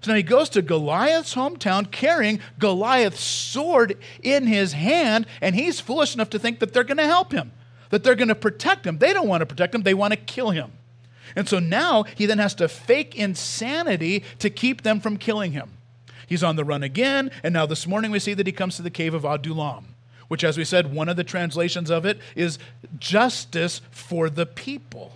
So 0.00 0.10
now 0.10 0.16
he 0.16 0.22
goes 0.22 0.48
to 0.50 0.62
Goliath's 0.62 1.34
hometown 1.34 1.90
carrying 1.90 2.40
Goliath's 2.58 3.22
sword 3.22 3.98
in 4.22 4.46
his 4.46 4.72
hand, 4.72 5.26
and 5.40 5.54
he's 5.54 5.80
foolish 5.80 6.14
enough 6.14 6.30
to 6.30 6.38
think 6.38 6.60
that 6.60 6.72
they're 6.72 6.84
going 6.84 6.96
to 6.98 7.06
help 7.06 7.32
him, 7.32 7.52
that 7.90 8.04
they're 8.04 8.14
going 8.14 8.28
to 8.28 8.34
protect 8.34 8.86
him. 8.86 8.98
They 8.98 9.12
don't 9.12 9.28
want 9.28 9.40
to 9.40 9.46
protect 9.46 9.74
him, 9.74 9.82
they 9.82 9.94
want 9.94 10.12
to 10.12 10.16
kill 10.18 10.50
him. 10.50 10.72
And 11.34 11.48
so 11.48 11.58
now 11.58 12.04
he 12.14 12.26
then 12.26 12.38
has 12.38 12.54
to 12.56 12.68
fake 12.68 13.16
insanity 13.16 14.22
to 14.38 14.48
keep 14.50 14.82
them 14.82 15.00
from 15.00 15.16
killing 15.16 15.52
him. 15.52 15.70
He's 16.26 16.42
on 16.42 16.56
the 16.56 16.64
run 16.64 16.82
again, 16.82 17.30
and 17.42 17.52
now 17.52 17.66
this 17.66 17.86
morning 17.86 18.10
we 18.10 18.18
see 18.18 18.34
that 18.34 18.46
he 18.46 18.52
comes 18.52 18.76
to 18.76 18.82
the 18.82 18.90
cave 18.90 19.14
of 19.14 19.24
Adullam, 19.24 19.94
which, 20.28 20.42
as 20.42 20.58
we 20.58 20.64
said, 20.64 20.92
one 20.92 21.08
of 21.08 21.16
the 21.16 21.24
translations 21.24 21.90
of 21.90 22.04
it 22.04 22.18
is 22.34 22.58
justice 22.98 23.80
for 23.90 24.28
the 24.28 24.46
people. 24.46 25.12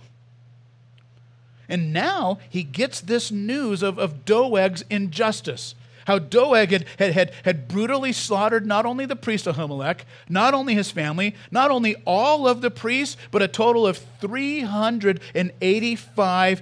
And 1.71 1.91
now 1.93 2.37
he 2.49 2.63
gets 2.63 2.99
this 2.99 3.31
news 3.31 3.81
of, 3.81 3.97
of 3.97 4.25
Doeg's 4.25 4.83
injustice. 4.89 5.73
How 6.05 6.19
Doeg 6.19 6.71
had, 6.71 6.85
had, 6.99 7.13
had, 7.13 7.31
had 7.45 7.69
brutally 7.69 8.11
slaughtered 8.11 8.65
not 8.65 8.85
only 8.85 9.05
the 9.05 9.15
priest 9.15 9.45
Ahimelech, 9.45 10.01
not 10.27 10.53
only 10.53 10.75
his 10.75 10.91
family, 10.91 11.33
not 11.49 11.71
only 11.71 11.95
all 12.05 12.45
of 12.45 12.59
the 12.59 12.69
priests, 12.69 13.15
but 13.31 13.41
a 13.41 13.47
total 13.47 13.87
of 13.87 13.99
385 14.19 16.61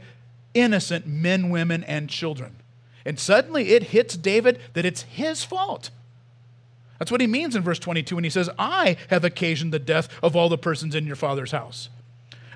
innocent 0.53 1.07
men, 1.07 1.49
women, 1.49 1.83
and 1.85 2.07
children. 2.07 2.57
And 3.03 3.19
suddenly 3.19 3.69
it 3.69 3.85
hits 3.85 4.15
David 4.15 4.59
that 4.73 4.85
it's 4.85 5.01
his 5.01 5.43
fault. 5.43 5.89
That's 6.99 7.11
what 7.11 7.21
he 7.21 7.27
means 7.27 7.55
in 7.55 7.63
verse 7.63 7.79
22 7.79 8.13
when 8.13 8.25
he 8.25 8.29
says, 8.29 8.47
I 8.59 8.95
have 9.09 9.25
occasioned 9.25 9.73
the 9.73 9.79
death 9.79 10.07
of 10.21 10.35
all 10.35 10.49
the 10.49 10.57
persons 10.59 10.93
in 10.93 11.07
your 11.07 11.15
father's 11.15 11.51
house. 11.51 11.89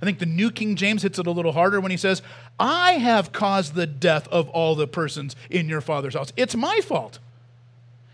I 0.04 0.06
think 0.06 0.20
the 0.20 0.26
New 0.26 0.52
King 0.52 0.76
James 0.76 1.02
hits 1.02 1.18
it 1.18 1.28
a 1.28 1.32
little 1.32 1.54
harder 1.54 1.80
when 1.80 1.90
he 1.90 1.96
says, 1.96 2.22
I 2.60 2.94
have 2.94 3.32
caused 3.32 3.74
the 3.74 3.88
death 3.88 4.28
of 4.28 4.50
all 4.50 4.76
the 4.76 4.86
persons 4.86 5.34
in 5.50 5.70
your 5.70 5.80
father's 5.80 6.14
house. 6.14 6.34
It's 6.36 6.58
my 6.58 6.82
fault. 6.82 7.20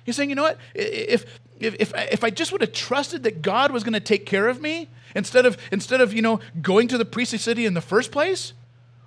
He's 0.04 0.16
saying, 0.16 0.30
you 0.30 0.36
know 0.36 0.44
what? 0.44 0.60
If, 0.76 1.26
if, 1.60 1.76
if, 1.80 1.92
if 1.96 2.24
I 2.24 2.30
just 2.30 2.52
would 2.52 2.62
have 2.62 2.74
trusted 2.74 3.24
that 3.24 3.42
God 3.42 3.72
was 3.72 3.84
going 3.84 3.94
to 3.94 4.00
take 4.00 4.28
care 4.28 4.48
of 4.48 4.62
me 4.62 4.88
instead 5.16 5.48
of, 5.48 5.58
instead 5.72 6.00
of, 6.00 6.14
you 6.14 6.22
know, 6.22 6.40
going 6.62 6.88
to 6.90 6.98
the 7.00 7.06
priestly 7.06 7.40
city 7.40 7.66
in 7.66 7.74
the 7.74 7.82
first 7.82 8.12
place, 8.12 8.54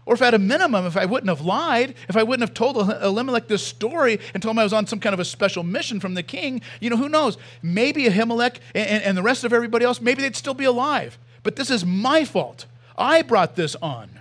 or 0.05 0.15
if 0.15 0.23
at 0.23 0.35
a 0.35 0.39
minimum, 0.41 0.85
if 0.85 0.97
I 0.97 1.05
wouldn't 1.05 1.29
have 1.29 1.41
lied, 1.41 1.95
if 2.09 2.17
I 2.17 2.25
wouldn't 2.25 2.49
have 2.49 2.55
told 2.55 2.77
Elimelech 2.77 3.47
this 3.47 3.65
story 3.65 4.19
and 4.35 4.43
told 4.43 4.57
him 4.57 4.59
I 4.59 4.65
was 4.65 4.73
on 4.73 4.89
some 4.89 4.99
kind 4.99 5.15
of 5.15 5.21
a 5.21 5.25
special 5.25 5.63
mission 5.63 6.01
from 6.01 6.15
the 6.15 6.25
king, 6.25 6.63
you 6.81 6.91
know, 6.91 6.97
who 6.97 7.09
knows? 7.09 7.39
Maybe 7.63 8.07
Ahimelech 8.07 8.57
and, 8.75 9.05
and 9.05 9.17
the 9.17 9.23
rest 9.23 9.45
of 9.45 9.53
everybody 9.53 9.85
else, 9.85 10.01
maybe 10.01 10.23
they'd 10.23 10.35
still 10.35 10.55
be 10.55 10.65
alive. 10.65 11.17
But 11.45 11.55
this 11.55 11.71
is 11.71 11.87
my 11.87 12.25
fault. 12.25 12.67
I 12.97 13.23
brought 13.23 13.57
this 13.57 13.77
on. 13.77 14.19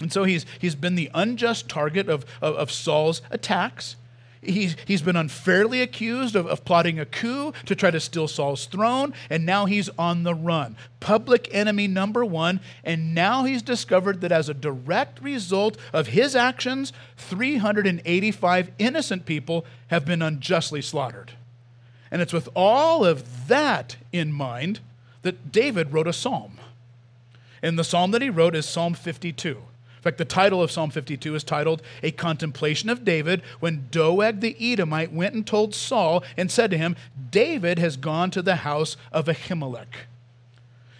And 0.00 0.12
so 0.12 0.24
he's, 0.24 0.46
he's 0.58 0.74
been 0.74 0.94
the 0.94 1.10
unjust 1.14 1.68
target 1.68 2.08
of, 2.08 2.24
of, 2.40 2.54
of 2.56 2.70
Saul's 2.70 3.22
attacks. 3.30 3.96
He's, 4.40 4.76
he's 4.86 5.02
been 5.02 5.16
unfairly 5.16 5.80
accused 5.80 6.36
of, 6.36 6.46
of 6.46 6.64
plotting 6.64 7.00
a 7.00 7.04
coup 7.04 7.52
to 7.66 7.74
try 7.74 7.90
to 7.90 7.98
steal 7.98 8.28
Saul's 8.28 8.66
throne, 8.66 9.12
and 9.28 9.44
now 9.44 9.66
he's 9.66 9.88
on 9.98 10.22
the 10.22 10.34
run. 10.34 10.76
Public 11.00 11.48
enemy 11.52 11.88
number 11.88 12.24
one, 12.24 12.60
and 12.84 13.14
now 13.14 13.44
he's 13.44 13.62
discovered 13.62 14.20
that 14.20 14.30
as 14.30 14.48
a 14.48 14.54
direct 14.54 15.20
result 15.20 15.76
of 15.92 16.08
his 16.08 16.36
actions, 16.36 16.92
385 17.16 18.70
innocent 18.78 19.26
people 19.26 19.66
have 19.88 20.04
been 20.04 20.22
unjustly 20.22 20.82
slaughtered. 20.82 21.32
And 22.10 22.22
it's 22.22 22.32
with 22.32 22.48
all 22.54 23.04
of 23.04 23.48
that 23.48 23.96
in 24.12 24.32
mind 24.32 24.78
that 25.22 25.52
David 25.52 25.92
wrote 25.92 26.06
a 26.06 26.12
psalm. 26.12 26.58
And 27.62 27.78
the 27.78 27.84
psalm 27.84 28.12
that 28.12 28.22
he 28.22 28.30
wrote 28.30 28.54
is 28.54 28.66
Psalm 28.66 28.94
52. 28.94 29.48
In 29.50 30.02
fact, 30.02 30.18
the 30.18 30.24
title 30.24 30.62
of 30.62 30.70
Psalm 30.70 30.90
52 30.90 31.34
is 31.34 31.42
titled 31.42 31.82
A 32.04 32.12
Contemplation 32.12 32.88
of 32.88 33.04
David 33.04 33.42
when 33.58 33.88
Doeg 33.90 34.40
the 34.40 34.56
Edomite 34.60 35.12
went 35.12 35.34
and 35.34 35.44
told 35.44 35.74
Saul 35.74 36.22
and 36.36 36.52
said 36.52 36.70
to 36.70 36.78
him, 36.78 36.94
David 37.30 37.80
has 37.80 37.96
gone 37.96 38.30
to 38.30 38.42
the 38.42 38.56
house 38.56 38.96
of 39.10 39.26
Ahimelech. 39.26 40.06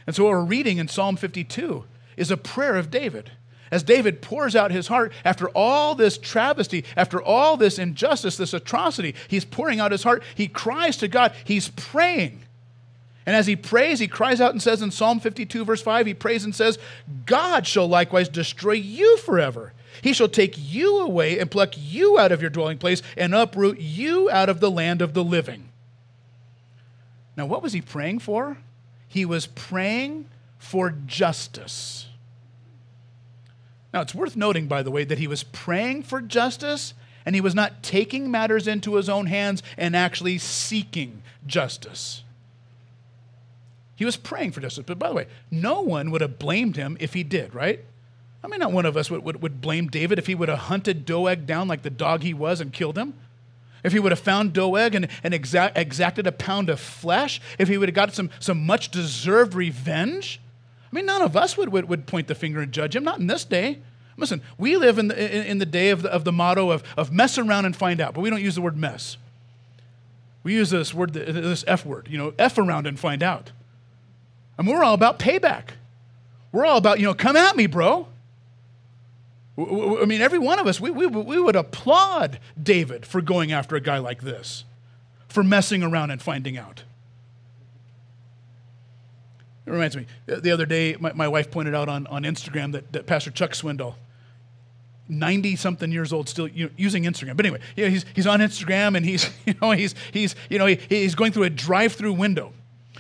And 0.04 0.16
so, 0.16 0.24
what 0.24 0.31
we're 0.31 0.40
reading 0.40 0.78
in 0.78 0.88
Psalm 0.88 1.16
52 1.16 1.85
is 2.16 2.33
a 2.33 2.37
prayer 2.37 2.76
of 2.76 2.90
David. 2.90 3.31
As 3.70 3.83
David 3.83 4.22
pours 4.22 4.57
out 4.57 4.70
his 4.70 4.88
heart 4.88 5.12
after 5.24 5.48
all 5.50 5.94
this 5.94 6.18
travesty, 6.18 6.85
after 6.96 7.22
all 7.22 7.57
this 7.57 7.78
injustice, 7.78 8.37
this 8.37 8.54
atrocity, 8.54 9.14
he's 9.28 9.44
pouring 9.44 9.78
out 9.78 9.92
his 9.92 10.02
heart. 10.02 10.22
He 10.35 10.48
cries 10.48 10.96
to 10.96 11.09
God. 11.09 11.33
He's 11.44 11.68
praying. 11.68 12.40
And 13.29 13.37
as 13.37 13.47
he 13.47 13.57
prays, 13.57 13.99
he 13.99 14.09
cries 14.09 14.41
out 14.41 14.53
and 14.53 14.62
says 14.62 14.81
in 14.81 14.91
Psalm 14.91 15.21
52, 15.21 15.62
verse 15.67 15.83
5, 15.83 16.07
he 16.07 16.14
prays 16.14 16.45
and 16.45 16.55
says, 16.55 16.79
God 17.27 17.67
shall 17.67 17.87
likewise 17.87 18.27
destroy 18.27 18.73
you 18.73 19.19
forever. 19.19 19.75
He 20.01 20.14
shall 20.14 20.31
take 20.31 20.55
you 20.57 21.01
away 21.01 21.38
and 21.38 21.51
pluck 21.51 21.75
you 21.77 22.19
out 22.19 22.33
of 22.33 22.41
your 22.41 22.49
dwelling 22.49 22.79
place 22.79 23.03
and 23.19 23.35
uproot 23.35 23.81
you 23.81 24.31
out 24.31 24.49
of 24.49 24.61
the 24.61 24.71
land 24.71 25.03
of 25.03 25.12
the 25.12 25.23
living. 25.23 25.69
Now, 27.37 27.45
what 27.45 27.62
was 27.62 27.75
he 27.75 27.83
praying 27.83 28.21
for? 28.21 28.57
He 29.07 29.27
was 29.27 29.45
praying 29.45 30.25
for 30.57 30.88
justice. 30.88 32.07
Now, 33.93 34.01
it's 34.01 34.14
worth 34.14 34.37
noting, 34.37 34.69
by 34.69 34.83
the 34.83 34.91
way, 34.91 35.05
that 35.05 35.19
he 35.19 35.27
was 35.27 35.43
praying 35.43 36.05
for 36.05 36.23
justice 36.23 36.95
and 37.27 37.35
he 37.35 37.43
was 37.43 37.55
not 37.55 37.83
taking 37.83 38.31
matters 38.31 38.67
into 38.67 38.95
his 38.95 39.11
own 39.11 39.27
hands 39.27 39.62
and 39.77 39.95
actually 39.95 40.38
seeking 40.38 41.23
justice. 41.47 42.23
He 43.98 44.04
was 44.04 44.16
praying 44.16 44.52
for 44.52 44.61
justice. 44.61 44.84
But 44.87 45.00
by 45.00 45.08
the 45.08 45.14
way, 45.16 45.26
no 45.50 45.80
one 45.80 46.12
would 46.12 46.20
have 46.20 46.38
blamed 46.38 46.76
him 46.76 46.96
if 47.00 47.14
he 47.14 47.24
did, 47.24 47.52
right? 47.52 47.84
I 48.44 48.46
mean, 48.46 48.61
not 48.61 48.70
one 48.70 48.87
of 48.87 48.96
us 48.96 49.11
would, 49.11 49.24
would, 49.24 49.42
would 49.42 49.61
blame 49.61 49.88
David 49.88 50.20
if 50.20 50.28
he 50.28 50.37
would 50.37 50.48
have 50.48 50.61
hunted 50.61 51.04
Doeg 51.04 51.46
down 51.46 51.66
like 51.66 51.82
the 51.82 51.90
dog 51.90 52.22
he 52.22 52.32
was 52.32 52.61
and 52.61 52.72
killed 52.72 52.96
him. 52.96 53.14
If 53.82 53.92
he 53.92 53.98
would 53.98 54.12
have 54.12 54.20
found 54.20 54.52
Doeg 54.52 54.94
and, 54.94 55.08
and 55.24 55.34
exact, 55.34 55.76
exacted 55.76 56.28
a 56.28 56.32
pound 56.32 56.70
of 56.70 56.78
flesh, 56.78 57.40
if 57.58 57.66
he 57.66 57.76
would 57.76 57.88
have 57.88 57.94
got 57.96 58.14
some, 58.14 58.30
some 58.38 58.64
much 58.64 58.92
deserved 58.92 59.54
revenge. 59.54 60.40
I 60.92 60.94
mean, 60.94 61.04
none 61.04 61.20
of 61.20 61.37
us 61.37 61.56
would, 61.56 61.70
would, 61.70 61.88
would 61.88 62.06
point 62.06 62.28
the 62.28 62.37
finger 62.37 62.61
and 62.61 62.70
judge 62.70 62.94
him, 62.94 63.02
not 63.02 63.18
in 63.18 63.26
this 63.26 63.44
day. 63.44 63.78
Listen, 64.16 64.42
we 64.58 64.76
live 64.76 64.98
in 64.98 65.08
the, 65.08 65.37
in, 65.37 65.44
in 65.44 65.58
the 65.58 65.66
day 65.66 65.90
of 65.90 66.02
the, 66.02 66.12
of 66.12 66.22
the 66.22 66.32
motto 66.32 66.70
of, 66.70 66.84
of 66.96 67.11
mess 67.11 67.37
around 67.37 67.64
and 67.64 67.74
find 67.74 68.00
out, 68.00 68.14
but 68.14 68.20
we 68.20 68.30
don't 68.30 68.42
use 68.42 68.54
the 68.54 68.62
word 68.62 68.76
mess. 68.76 69.16
We 70.44 70.54
use 70.54 70.70
this 70.70 70.94
word, 70.94 71.14
this 71.14 71.64
F 71.66 71.84
word, 71.84 72.06
you 72.08 72.16
know, 72.16 72.32
F 72.38 72.58
around 72.58 72.87
and 72.87 72.96
find 72.98 73.24
out. 73.24 73.50
And 74.59 74.66
we're 74.66 74.83
all 74.83 74.94
about 74.94 75.21
payback. 75.21 75.71
We're 76.51 76.66
all 76.66 76.79
about, 76.79 76.99
you 76.99 77.07
know, 77.07 77.14
come 77.14 77.37
at 77.37 77.57
me, 77.57 77.66
bro. 77.66 78.09
I 79.57 80.05
mean, 80.05 80.21
every 80.21 80.38
one 80.38 80.59
of 80.59 80.66
us, 80.66 80.81
we, 80.81 80.90
we, 80.90 81.07
we 81.07 81.40
would 81.40 81.57
applaud 81.57 82.38
David 82.61 83.07
for 83.07 83.21
going 83.21 83.53
after 83.53 83.77
a 83.77 83.81
guy 83.81 83.99
like 83.99 84.23
this, 84.23 84.64
for 85.29 85.42
messing 85.42 85.83
around 85.83 86.11
and 86.11 86.23
finding 86.23 86.57
out. 86.57 86.85
It 89.66 89.71
reminds 89.73 89.97
me, 89.97 90.07
the 90.27 90.51
other 90.51 90.64
day, 90.64 90.97
my, 90.99 91.12
my 91.12 91.29
wife 91.29 91.51
pointed 91.51 91.75
out 91.75 91.88
on, 91.88 92.07
on 92.07 92.23
Instagram 92.23 92.73
that, 92.73 92.92
that 92.92 93.07
Pastor 93.07 93.31
Chuck 93.31 93.51
Swindoll, 93.51 93.94
90 95.09 95.57
something 95.57 95.90
years 95.90 96.12
old, 96.12 96.29
still 96.29 96.49
you 96.49 96.66
know, 96.66 96.71
using 96.77 97.05
Instagram. 97.05 97.37
But 97.37 97.47
anyway, 97.47 97.61
you 97.77 97.85
know, 97.85 97.90
he's, 97.90 98.05
he's 98.14 98.27
on 98.27 98.40
Instagram 98.40 98.97
and 98.97 99.05
he's, 99.05 99.29
you 99.47 99.55
know, 99.61 99.73
he's, 99.73 99.94
he's, 100.12 100.37
you 100.49 100.59
know, 100.59 100.66
he, 100.66 100.77
he's 100.88 101.14
going 101.14 101.33
through 101.33 101.44
a 101.44 101.51
drive 101.51 101.94
through 101.94 102.12
window 102.14 102.53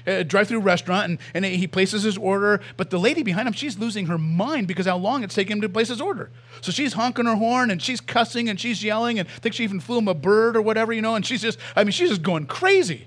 a 0.08 0.24
drive-through 0.24 0.60
restaurant, 0.60 1.10
and, 1.10 1.18
and 1.34 1.44
he 1.44 1.66
places 1.66 2.02
his 2.02 2.16
order. 2.16 2.60
But 2.76 2.90
the 2.90 2.98
lady 2.98 3.22
behind 3.22 3.46
him, 3.46 3.54
she's 3.54 3.78
losing 3.78 4.06
her 4.06 4.18
mind 4.18 4.66
because 4.68 4.86
how 4.86 4.96
long 4.96 5.22
it's 5.22 5.34
taking 5.34 5.56
him 5.56 5.60
to 5.62 5.68
place 5.68 5.88
his 5.88 6.00
order. 6.00 6.30
So 6.60 6.72
she's 6.72 6.94
honking 6.94 7.26
her 7.26 7.36
horn 7.36 7.70
and 7.70 7.80
she's 7.80 8.00
cussing 8.00 8.48
and 8.48 8.58
she's 8.58 8.82
yelling 8.82 9.18
and 9.18 9.28
thinks 9.28 9.56
she 9.56 9.64
even 9.64 9.80
flew 9.80 9.98
him 9.98 10.08
a 10.08 10.14
bird 10.14 10.56
or 10.56 10.62
whatever, 10.62 10.92
you 10.92 11.02
know. 11.02 11.14
And 11.14 11.24
she's 11.24 11.42
just, 11.42 11.58
I 11.76 11.84
mean, 11.84 11.92
she's 11.92 12.08
just 12.08 12.22
going 12.22 12.46
crazy. 12.46 13.06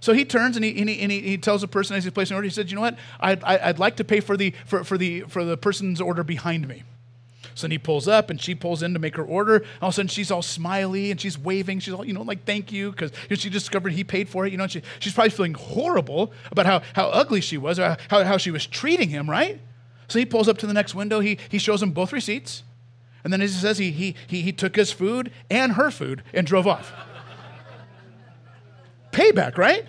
So 0.00 0.12
he 0.12 0.24
turns 0.24 0.56
and 0.56 0.64
he, 0.64 0.78
and 0.78 0.88
he, 0.88 1.00
and 1.00 1.10
he, 1.10 1.38
tells 1.38 1.60
the 1.60 1.68
person 1.68 1.96
as 1.96 2.04
he's 2.04 2.12
placing 2.12 2.34
order, 2.34 2.44
he 2.44 2.50
said, 2.50 2.70
you 2.70 2.76
know 2.76 2.82
what, 2.82 2.96
I'd, 3.18 3.42
I'd 3.42 3.78
like 3.78 3.96
to 3.96 4.04
pay 4.04 4.20
for 4.20 4.36
the, 4.36 4.54
for, 4.64 4.84
for, 4.84 4.96
the, 4.96 5.22
for 5.22 5.44
the 5.44 5.56
person's 5.56 6.00
order 6.00 6.22
behind 6.22 6.68
me. 6.68 6.84
So 7.58 7.66
then 7.66 7.72
he 7.72 7.78
pulls 7.78 8.06
up 8.06 8.30
and 8.30 8.40
she 8.40 8.54
pulls 8.54 8.84
in 8.84 8.92
to 8.92 9.00
make 9.00 9.16
her 9.16 9.24
order. 9.24 9.64
All 9.82 9.88
of 9.88 9.94
a 9.94 9.96
sudden 9.96 10.06
she's 10.08 10.30
all 10.30 10.42
smiley 10.42 11.10
and 11.10 11.20
she's 11.20 11.36
waving. 11.36 11.80
She's 11.80 11.92
all, 11.92 12.04
you 12.04 12.12
know, 12.12 12.22
like, 12.22 12.44
thank 12.44 12.70
you, 12.70 12.92
because 12.92 13.10
she 13.40 13.50
discovered 13.50 13.94
he 13.94 14.04
paid 14.04 14.28
for 14.28 14.46
it. 14.46 14.52
You 14.52 14.58
know, 14.58 14.68
she, 14.68 14.80
she's 15.00 15.12
probably 15.12 15.30
feeling 15.30 15.54
horrible 15.54 16.32
about 16.52 16.66
how, 16.66 16.82
how 16.94 17.08
ugly 17.08 17.40
she 17.40 17.58
was, 17.58 17.80
or 17.80 17.96
how, 18.10 18.22
how 18.22 18.36
she 18.36 18.52
was 18.52 18.64
treating 18.64 19.08
him, 19.08 19.28
right? 19.28 19.60
So 20.06 20.20
he 20.20 20.24
pulls 20.24 20.46
up 20.46 20.58
to 20.58 20.68
the 20.68 20.72
next 20.72 20.94
window. 20.94 21.18
He, 21.18 21.36
he 21.48 21.58
shows 21.58 21.82
him 21.82 21.90
both 21.90 22.12
receipts. 22.12 22.62
And 23.24 23.32
then 23.32 23.40
as 23.40 23.54
he 23.54 23.60
says, 23.60 23.78
he, 23.78 23.90
he, 23.90 24.14
he, 24.28 24.42
he 24.42 24.52
took 24.52 24.76
his 24.76 24.92
food 24.92 25.32
and 25.50 25.72
her 25.72 25.90
food 25.90 26.22
and 26.32 26.46
drove 26.46 26.68
off. 26.68 26.92
Payback, 29.10 29.58
right? 29.58 29.84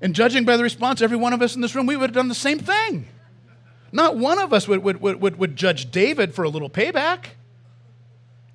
And 0.00 0.16
judging 0.16 0.44
by 0.44 0.56
the 0.56 0.64
response, 0.64 1.00
every 1.00 1.16
one 1.16 1.32
of 1.32 1.42
us 1.42 1.54
in 1.54 1.60
this 1.60 1.76
room, 1.76 1.86
we 1.86 1.96
would 1.96 2.10
have 2.10 2.14
done 2.14 2.26
the 2.26 2.34
same 2.34 2.58
thing. 2.58 3.06
Not 3.92 4.16
one 4.16 4.38
of 4.38 4.52
us 4.52 4.66
would, 4.68 4.82
would, 4.82 5.00
would, 5.00 5.38
would 5.38 5.56
judge 5.56 5.90
David 5.90 6.34
for 6.34 6.44
a 6.44 6.48
little 6.48 6.70
payback. 6.70 7.26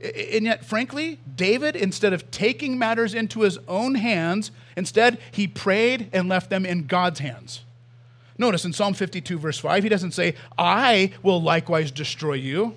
And 0.01 0.45
yet, 0.45 0.65
frankly, 0.65 1.19
David, 1.35 1.75
instead 1.75 2.11
of 2.11 2.31
taking 2.31 2.77
matters 2.77 3.13
into 3.13 3.41
his 3.41 3.59
own 3.67 3.95
hands, 3.95 4.51
instead, 4.75 5.19
he 5.31 5.47
prayed 5.47 6.09
and 6.11 6.27
left 6.27 6.49
them 6.49 6.65
in 6.65 6.87
God's 6.87 7.19
hands. 7.19 7.61
Notice 8.37 8.65
in 8.65 8.73
Psalm 8.73 8.95
52, 8.95 9.37
verse 9.37 9.59
5, 9.59 9.83
he 9.83 9.89
doesn't 9.89 10.11
say, 10.11 10.33
I 10.57 11.13
will 11.21 11.41
likewise 11.41 11.91
destroy 11.91 12.33
you. 12.33 12.75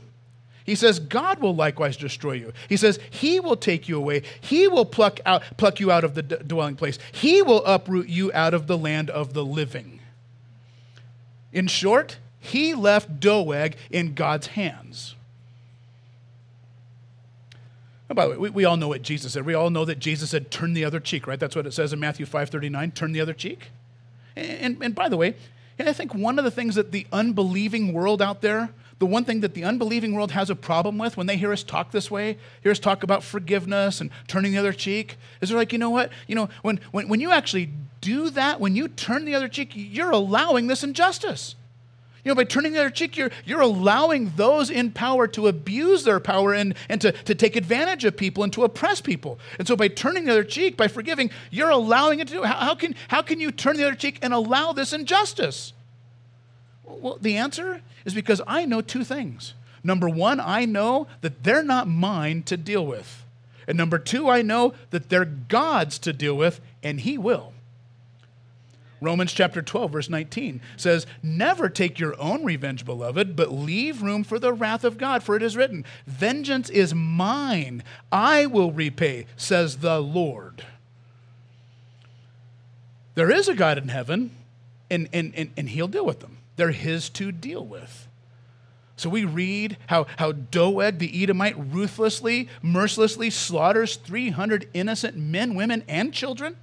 He 0.65 0.75
says, 0.75 0.99
God 0.99 1.41
will 1.41 1.55
likewise 1.55 1.97
destroy 1.97 2.33
you. 2.33 2.53
He 2.69 2.77
says, 2.77 2.99
He 3.11 3.39
will 3.39 3.57
take 3.57 3.89
you 3.89 3.97
away. 3.97 4.23
He 4.41 4.67
will 4.67 4.87
pluck, 4.87 5.21
out, 5.27 5.43
pluck 5.59 5.79
you 5.79 5.91
out 5.91 6.05
of 6.05 6.15
the 6.15 6.23
d- 6.23 6.37
dwelling 6.47 6.77
place. 6.77 6.99
He 7.13 7.43
will 7.43 7.65
uproot 7.67 8.09
you 8.09 8.33
out 8.33 8.55
of 8.55 8.67
the 8.67 8.79
land 8.79 9.11
of 9.11 9.35
the 9.35 9.45
living. 9.45 10.01
In 11.53 11.67
short, 11.67 12.17
he 12.45 12.75
left 12.75 13.21
Doeg 13.21 13.77
in 13.91 14.15
God's 14.15 14.49
hands. 14.49 15.15
And 18.09 18.17
by 18.17 18.27
the 18.27 18.31
way, 18.33 18.37
we, 18.37 18.51
we 18.51 18.65
all 18.65 18.77
know 18.77 18.89
what 18.89 19.03
Jesus 19.03 19.33
said. 19.33 19.47
We 19.47 19.55
all 19.55 19.71
know 19.71 19.85
that 19.85 19.99
Jesus 19.99 20.31
said, 20.31 20.51
turn 20.51 20.75
the 20.75 20.85
other 20.85 21.01
cheek, 21.01 21.27
right? 21.27 21.41
That's 21.41 21.57
what 21.57 21.67
it 21.67 21.73
says 21.73 21.93
in 21.93 22.01
Matthew 22.01 22.27
5.39, 22.27 22.95
turn 22.95 23.13
the 23.13 23.21
other 23.21 23.33
cheek. 23.33 23.71
And, 24.37 24.83
and, 24.83 24.95
by 24.95 25.09
the 25.09 25.17
way, 25.17 25.37
and 25.79 25.89
I 25.89 25.93
think 25.93 26.15
one 26.15 26.39
of 26.39 26.45
the 26.45 26.51
things 26.51 26.75
that 26.75 26.93
the 26.93 27.07
unbelieving 27.13 27.93
world 27.93 28.21
out 28.21 28.43
there 28.43 28.71
the 28.99 29.07
one 29.07 29.25
thing 29.25 29.41
that 29.41 29.55
the 29.55 29.65
unbelieving 29.65 30.15
world 30.15 30.31
has 30.31 30.51
a 30.51 30.55
problem 30.55 30.99
with 30.99 31.17
when 31.17 31.27
they 31.27 31.37
hear 31.37 31.53
us 31.53 31.63
talk 31.63 31.91
this 31.91 32.11
way, 32.11 32.39
hear 32.63 32.73
us 32.73 32.79
talk 32.79 33.03
about 33.03 33.23
forgiveness 33.23 34.01
and 34.01 34.11
turning 34.29 34.53
the 34.53 34.59
other 34.59 34.73
cheek, 34.73 35.17
is 35.41 35.49
they're 35.49 35.59
like, 35.59 35.73
you 35.73 35.79
know 35.79 35.91
what? 35.91 36.11
You 36.27 36.35
know, 36.37 36.49
when, 36.63 36.81
when, 36.93 37.09
when 37.09 37.21
you 37.21 37.31
actually 37.31 37.71
do 38.01 38.31
that, 38.31 38.61
when 38.61 38.77
you 38.77 38.89
turn 38.89 39.25
the 39.25 39.35
other 39.35 39.49
cheek, 39.49 39.73
you're 39.75 40.11
allowing 40.11 40.69
this 40.69 40.85
injustice. 40.85 41.57
You 42.25 42.31
know, 42.31 42.35
by 42.35 42.45
turning 42.45 42.73
the 42.73 42.81
other 42.81 42.91
cheek, 42.91 43.19
you're, 43.19 43.31
you're 43.45 43.61
allowing 43.61 44.33
those 44.37 44.71
in 44.71 44.93
power 44.93 45.27
to 45.29 45.47
abuse 45.47 46.05
their 46.05 46.19
power 46.21 46.55
and, 46.55 46.75
and 46.89 46.99
to, 47.03 47.13
to 47.13 47.35
take 47.35 47.55
advantage 47.55 48.05
of 48.07 48.17
people 48.17 48.43
and 48.43 48.53
to 48.55 48.65
oppress 48.65 49.03
people. 49.03 49.39
And 49.59 49.69
so 49.69 49.77
by 49.77 49.89
turning 49.89 50.25
the 50.25 50.33
other 50.33 50.45
cheek, 50.45 50.77
by 50.79 50.89
forgiving, 50.89 51.31
you're 51.51 51.69
allowing 51.69 52.21
it 52.21 52.29
to 52.29 52.35
do. 52.35 52.43
How, 52.43 52.55
how, 52.55 52.75
can, 52.75 52.95
how 53.09 53.21
can 53.21 53.41
you 53.41 53.53
turn 53.53 53.77
the 53.77 53.87
other 53.87 53.95
cheek 53.95 54.19
and 54.23 54.33
allow 54.33 54.73
this 54.73 54.95
injustice? 54.95 55.75
Well, 56.85 57.19
the 57.21 57.37
answer 57.37 57.83
is 58.07 58.15
because 58.15 58.41
I 58.47 58.65
know 58.65 58.81
two 58.81 59.05
things. 59.05 59.53
Number 59.83 60.09
one, 60.09 60.41
I 60.41 60.65
know 60.65 61.07
that 61.21 61.45
they're 61.45 61.63
not 61.63 61.87
mine 61.87 62.43
to 62.45 62.57
deal 62.57 62.87
with. 62.87 63.25
And 63.69 63.77
number 63.77 63.99
two, 63.99 64.31
I 64.31 64.41
know 64.41 64.73
that 64.91 65.11
they're 65.11 65.25
God's 65.25 65.99
to 66.01 66.13
deal 66.13 66.37
with, 66.37 66.61
and 66.83 67.01
He 67.01 67.19
will. 67.19 67.54
Romans 69.05 69.33
chapter 69.33 69.63
12, 69.63 69.93
verse 69.93 70.09
19 70.09 70.61
says, 70.77 71.07
Never 71.23 71.69
take 71.69 72.01
your 72.01 72.19
own 72.21 72.45
revenge, 72.45 72.85
beloved, 72.85 73.37
but 73.37 73.53
leave 73.53 74.03
room 74.03 74.25
for 74.25 74.39
the 74.39 74.53
wrath 74.53 74.85
of 74.85 74.99
God, 74.99 75.23
for 75.23 75.37
it 75.37 75.43
is 75.43 75.57
written, 75.57 75.85
Vengeance 76.07 76.71
is 76.71 76.95
mine, 76.95 77.83
I 78.11 78.47
will 78.47 78.73
repay, 78.73 79.27
says 79.37 79.79
the 79.79 80.01
Lord. 80.01 80.65
There 83.15 83.31
is 83.31 83.49
a 83.49 83.55
God 83.55 83.79
in 83.79 83.89
heaven, 83.89 84.33
and, 84.91 85.09
and, 85.13 85.33
and, 85.37 85.51
and 85.57 85.69
He'll 85.69 85.89
deal 85.89 86.05
with 86.05 86.21
them. 86.21 86.39
They're 86.57 86.73
his 86.73 87.09
to 87.11 87.33
deal 87.33 87.65
with. 87.65 88.09
So 88.97 89.11
we 89.11 89.25
read 89.25 89.77
how, 89.89 90.07
how 90.19 90.33
Doeg 90.33 90.99
the 90.99 91.23
Edomite 91.23 91.57
ruthlessly, 91.59 92.49
mercilessly 92.63 93.31
slaughters 93.31 93.97
300 93.97 94.69
innocent 94.73 95.17
men, 95.17 95.55
women, 95.55 95.83
and 95.89 96.15
children. 96.15 96.57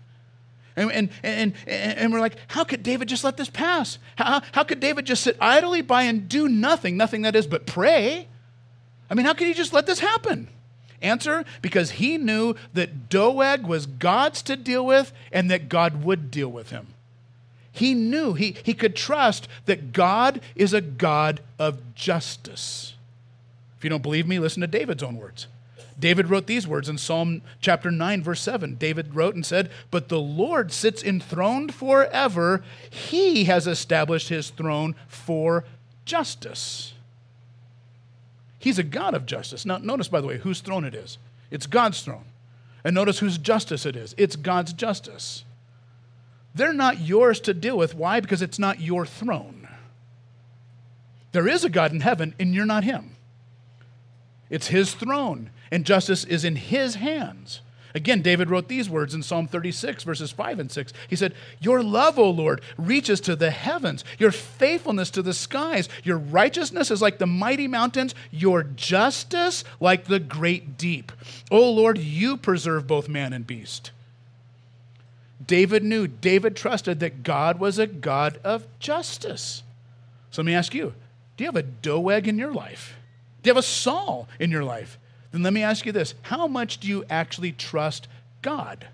And, 0.75 0.91
and, 0.91 1.09
and, 1.23 1.53
and 1.67 2.13
we're 2.13 2.19
like, 2.19 2.37
how 2.47 2.63
could 2.63 2.83
David 2.83 3.09
just 3.09 3.23
let 3.23 3.37
this 3.37 3.49
pass? 3.49 3.97
How, 4.15 4.41
how 4.53 4.63
could 4.63 4.79
David 4.79 5.05
just 5.05 5.23
sit 5.23 5.37
idly 5.39 5.81
by 5.81 6.03
and 6.03 6.29
do 6.29 6.47
nothing, 6.47 6.97
nothing 6.97 7.23
that 7.23 7.35
is 7.35 7.47
but 7.47 7.65
pray? 7.65 8.27
I 9.09 9.13
mean, 9.13 9.25
how 9.25 9.33
could 9.33 9.47
he 9.47 9.53
just 9.53 9.73
let 9.73 9.85
this 9.85 9.99
happen? 9.99 10.47
Answer 11.01 11.43
because 11.61 11.91
he 11.91 12.17
knew 12.17 12.55
that 12.73 13.09
Doeg 13.09 13.65
was 13.65 13.85
God's 13.85 14.41
to 14.43 14.55
deal 14.55 14.85
with 14.85 15.11
and 15.31 15.49
that 15.49 15.67
God 15.67 16.03
would 16.03 16.31
deal 16.31 16.49
with 16.49 16.69
him. 16.69 16.87
He 17.71 17.93
knew, 17.93 18.33
he, 18.33 18.55
he 18.63 18.73
could 18.73 18.95
trust 18.95 19.47
that 19.65 19.93
God 19.93 20.41
is 20.55 20.73
a 20.73 20.81
God 20.81 21.41
of 21.57 21.95
justice. 21.95 22.95
If 23.77 23.83
you 23.83 23.89
don't 23.89 24.03
believe 24.03 24.27
me, 24.27 24.39
listen 24.39 24.61
to 24.61 24.67
David's 24.67 25.01
own 25.01 25.17
words. 25.17 25.47
David 26.01 26.29
wrote 26.29 26.47
these 26.47 26.67
words 26.67 26.89
in 26.89 26.97
Psalm 26.97 27.43
chapter 27.61 27.91
9, 27.91 28.23
verse 28.23 28.41
7. 28.41 28.75
David 28.75 29.15
wrote 29.15 29.35
and 29.35 29.45
said, 29.45 29.69
But 29.91 30.09
the 30.09 30.19
Lord 30.19 30.71
sits 30.71 31.03
enthroned 31.03 31.73
forever. 31.73 32.63
He 32.89 33.45
has 33.45 33.67
established 33.67 34.29
his 34.29 34.49
throne 34.49 34.95
for 35.07 35.63
justice. 36.03 36.93
He's 38.57 38.79
a 38.79 38.83
God 38.83 39.13
of 39.13 39.27
justice. 39.27 39.63
Now, 39.63 39.77
notice, 39.77 40.07
by 40.07 40.21
the 40.21 40.27
way, 40.27 40.39
whose 40.39 40.59
throne 40.59 40.85
it 40.85 40.95
is. 40.95 41.19
It's 41.51 41.67
God's 41.67 42.01
throne. 42.01 42.25
And 42.83 42.95
notice 42.95 43.19
whose 43.19 43.37
justice 43.37 43.85
it 43.85 43.95
is. 43.95 44.15
It's 44.17 44.35
God's 44.35 44.73
justice. 44.73 45.45
They're 46.55 46.73
not 46.73 46.99
yours 46.99 47.39
to 47.41 47.53
deal 47.53 47.77
with. 47.77 47.93
Why? 47.93 48.19
Because 48.19 48.41
it's 48.41 48.59
not 48.59 48.81
your 48.81 49.05
throne. 49.05 49.67
There 51.31 51.47
is 51.47 51.63
a 51.63 51.69
God 51.69 51.93
in 51.93 52.01
heaven, 52.01 52.33
and 52.39 52.55
you're 52.55 52.65
not 52.65 52.83
him. 52.83 53.15
It's 54.51 54.67
his 54.67 54.93
throne, 54.93 55.49
and 55.71 55.85
justice 55.85 56.25
is 56.25 56.45
in 56.45 56.57
his 56.57 56.95
hands. 56.95 57.61
Again, 57.95 58.21
David 58.21 58.49
wrote 58.49 58.67
these 58.67 58.89
words 58.89 59.13
in 59.13 59.23
Psalm 59.23 59.47
36, 59.47 60.03
verses 60.03 60.31
5 60.31 60.59
and 60.59 60.71
6. 60.71 60.93
He 61.09 61.15
said, 61.15 61.33
Your 61.59 61.81
love, 61.81 62.19
O 62.19 62.29
Lord, 62.29 62.61
reaches 62.77 63.19
to 63.21 63.35
the 63.35 63.51
heavens, 63.51 64.03
your 64.19 64.31
faithfulness 64.31 65.09
to 65.11 65.21
the 65.21 65.33
skies. 65.33 65.89
Your 66.03 66.17
righteousness 66.17 66.91
is 66.91 67.01
like 67.01 67.17
the 67.17 67.27
mighty 67.27 67.67
mountains, 67.67 68.13
your 68.29 68.63
justice 68.63 69.63
like 69.79 70.05
the 70.05 70.19
great 70.19 70.77
deep. 70.77 71.11
O 71.49 71.71
Lord, 71.71 71.97
you 71.97 72.37
preserve 72.37 72.87
both 72.87 73.09
man 73.09 73.33
and 73.33 73.47
beast. 73.47 73.91
David 75.45 75.83
knew, 75.83 76.07
David 76.07 76.55
trusted 76.55 76.99
that 76.99 77.23
God 77.23 77.59
was 77.59 77.79
a 77.79 77.87
God 77.87 78.39
of 78.43 78.67
justice. 78.79 79.63
So 80.29 80.41
let 80.41 80.45
me 80.45 80.53
ask 80.53 80.73
you 80.73 80.93
do 81.35 81.43
you 81.43 81.47
have 81.47 81.55
a 81.55 81.63
Doeg 81.63 82.27
in 82.27 82.37
your 82.37 82.53
life? 82.53 82.95
Do 83.41 83.49
you 83.49 83.53
have 83.53 83.63
a 83.63 83.67
Saul 83.67 84.27
in 84.39 84.51
your 84.51 84.63
life? 84.63 84.97
Then 85.31 85.43
let 85.43 85.53
me 85.53 85.63
ask 85.63 85.85
you 85.85 85.91
this 85.91 86.13
how 86.23 86.47
much 86.47 86.79
do 86.79 86.87
you 86.87 87.05
actually 87.09 87.51
trust 87.51 88.07
God? 88.41 88.87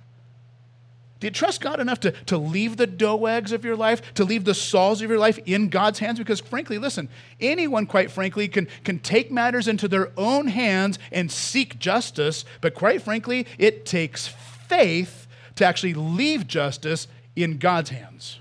Do 1.20 1.26
you 1.26 1.32
trust 1.32 1.62
God 1.62 1.80
enough 1.80 2.00
to, 2.02 2.12
to 2.12 2.38
leave 2.38 2.78
the 2.78 2.86
Doegs 2.86 3.52
of 3.52 3.66
your 3.66 3.76
life, 3.76 4.14
to 4.14 4.24
leave 4.24 4.46
the 4.46 4.54
Sauls 4.54 5.02
of 5.02 5.10
your 5.10 5.18
life 5.18 5.40
in 5.48 5.70
God's 5.70 5.98
hands? 5.98 6.20
Because 6.20 6.40
frankly, 6.40 6.78
listen, 6.78 7.10
anyone, 7.40 7.88
quite 7.88 8.12
frankly, 8.12 8.48
can, 8.48 8.68
can 8.84 9.00
take 9.00 9.32
matters 9.32 9.68
into 9.68 9.88
their 9.88 10.12
own 10.16 10.48
hands 10.48 11.00
and 11.12 11.32
seek 11.32 11.80
justice, 11.80 12.46
but 12.62 12.76
quite 12.76 13.02
frankly, 13.02 13.48
it 13.58 13.84
takes 13.84 14.28
faith 14.28 15.26
to 15.56 15.66
actually 15.66 15.96
leave 15.96 16.46
justice 16.46 17.08
in 17.36 17.58
God's 17.58 17.90
hands. 17.90 18.38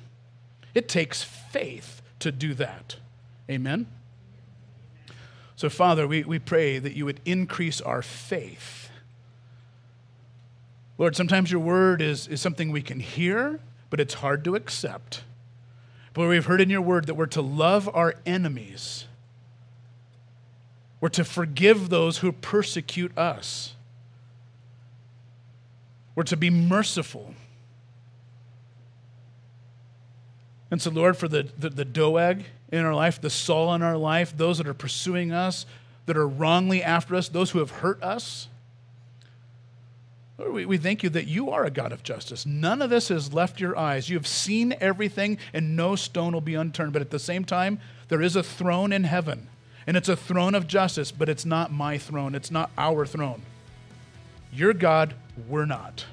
It 0.75 0.87
takes 0.87 1.23
faith 1.23 2.03
to 2.19 2.31
do 2.31 2.53
that. 2.55 2.97
Amen? 3.51 3.87
So, 5.57 5.71
Father, 5.71 6.07
we, 6.07 6.23
we 6.23 6.38
pray 6.38 6.79
that 6.79 6.92
you 6.92 7.07
would 7.07 7.21
increase 7.25 7.81
our 7.81 8.03
faith. 8.03 8.90
Lord, 10.99 11.16
sometimes 11.16 11.51
your 11.51 11.61
word 11.61 12.03
is, 12.03 12.29
is 12.29 12.40
something 12.42 12.71
we 12.71 12.83
can 12.83 13.01
hear, 13.01 13.61
but 13.88 13.99
it's 13.99 14.14
hard 14.14 14.45
to 14.45 14.55
accept. 14.55 15.25
But 16.12 16.29
we've 16.29 16.45
heard 16.45 16.61
in 16.61 16.71
your 16.71 16.83
word 16.83 17.07
that 17.07 17.14
we're 17.14 17.27
to 17.27 17.42
love 17.42 17.90
our 17.95 18.14
enemies, 18.25 19.07
we're 21.01 21.09
to 21.11 21.25
forgive 21.25 21.88
those 21.88 22.19
who 22.19 22.33
persecute 22.33 23.16
us. 23.16 23.75
We're 26.14 26.23
to 26.25 26.37
be 26.37 26.49
merciful. 26.49 27.35
And 30.70 30.83
so, 30.83 30.90
Lord, 30.90 31.16
for 31.16 31.29
the, 31.29 31.48
the, 31.59 31.70
the 31.70 31.85
Doeg 31.85 32.44
in 32.72 32.85
our 32.85 32.94
life, 32.94 33.20
the 33.20 33.31
Saul 33.31 33.74
in 33.74 33.83
our 33.83 33.96
life, 33.96 34.37
those 34.37 34.59
that 34.59 34.66
are 34.66 34.74
pursuing 34.74 35.33
us, 35.33 35.66
that 36.07 36.16
are 36.16 36.26
wrongly 36.26 36.83
after 36.83 37.14
us, 37.14 37.29
those 37.29 37.50
who 37.50 37.61
have 37.61 37.70
hurt 37.70 38.02
us, 38.02 38.48
Lord, 40.38 40.52
we, 40.52 40.66
we 40.66 40.76
thank 40.76 41.02
you 41.02 41.11
that 41.11 41.26
you 41.26 41.50
are 41.50 41.64
a 41.64 41.70
God 41.70 41.92
of 41.92 42.02
justice. 42.02 42.44
None 42.44 42.83
of 42.83 42.90
this 42.90 43.09
has 43.09 43.33
left 43.33 43.61
your 43.61 43.76
eyes. 43.76 44.11
You 44.11 44.16
have 44.16 44.26
seen 44.26 44.74
everything, 44.81 45.38
and 45.52 45.76
no 45.76 45.96
stone 45.96 46.33
will 46.33 46.40
be 46.40 46.55
unturned. 46.55 46.92
But 46.92 47.02
at 47.02 47.11
the 47.11 47.18
same 47.18 47.44
time, 47.44 47.81
there 48.09 48.20
is 48.20 48.37
a 48.37 48.42
throne 48.42 48.92
in 48.92 49.05
heaven, 49.05 49.48
and 49.87 49.96
it's 49.96 50.09
a 50.09 50.16
throne 50.16 50.55
of 50.55 50.66
justice, 50.66 51.11
but 51.11 51.29
it's 51.29 51.46
not 51.46 51.72
my 51.72 51.96
throne. 51.96 52.35
It's 52.35 52.50
not 52.50 52.70
our 52.76 53.07
throne. 53.07 53.42
You're 54.53 54.74
God, 54.74 55.14
we're 55.49 55.66
not. 55.66 56.05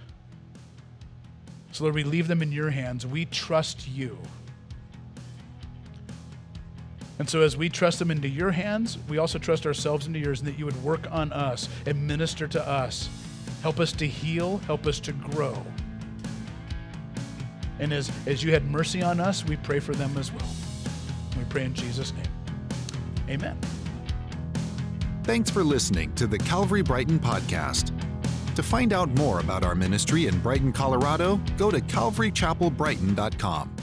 So, 1.71 1.83
Lord, 1.85 1.95
we 1.95 2.03
leave 2.03 2.27
them 2.27 2.41
in 2.41 2.51
your 2.51 2.69
hands. 2.69 3.05
We 3.05 3.25
trust 3.25 3.87
you. 3.87 4.17
And 7.19 7.29
so, 7.29 7.41
as 7.41 7.55
we 7.55 7.69
trust 7.69 7.99
them 7.99 8.09
into 8.09 8.27
your 8.27 8.51
hands, 8.51 8.97
we 9.07 9.17
also 9.17 9.37
trust 9.37 9.65
ourselves 9.65 10.07
into 10.07 10.19
yours, 10.19 10.39
and 10.39 10.47
that 10.47 10.57
you 10.57 10.65
would 10.65 10.81
work 10.83 11.07
on 11.11 11.31
us 11.31 11.69
and 11.85 12.07
minister 12.07 12.47
to 12.47 12.67
us. 12.67 13.09
Help 13.61 13.79
us 13.79 13.91
to 13.93 14.07
heal, 14.07 14.57
help 14.59 14.87
us 14.87 14.99
to 15.01 15.13
grow. 15.13 15.63
And 17.79 17.93
as, 17.93 18.11
as 18.27 18.43
you 18.43 18.51
had 18.51 18.65
mercy 18.65 19.01
on 19.01 19.19
us, 19.19 19.45
we 19.45 19.57
pray 19.57 19.79
for 19.79 19.93
them 19.93 20.15
as 20.17 20.31
well. 20.31 20.49
We 21.37 21.43
pray 21.45 21.65
in 21.65 21.73
Jesus' 21.73 22.13
name. 22.13 22.25
Amen. 23.29 23.57
Thanks 25.23 25.49
for 25.49 25.63
listening 25.63 26.13
to 26.15 26.27
the 26.27 26.37
Calvary 26.37 26.81
Brighton 26.81 27.19
podcast. 27.19 27.91
To 28.55 28.63
find 28.63 28.93
out 28.93 29.09
more 29.17 29.39
about 29.39 29.63
our 29.63 29.73
ministry 29.73 30.27
in 30.27 30.39
Brighton, 30.39 30.73
Colorado, 30.73 31.41
go 31.57 31.71
to 31.71 31.79
calvarychapelbrighton.com. 31.79 33.82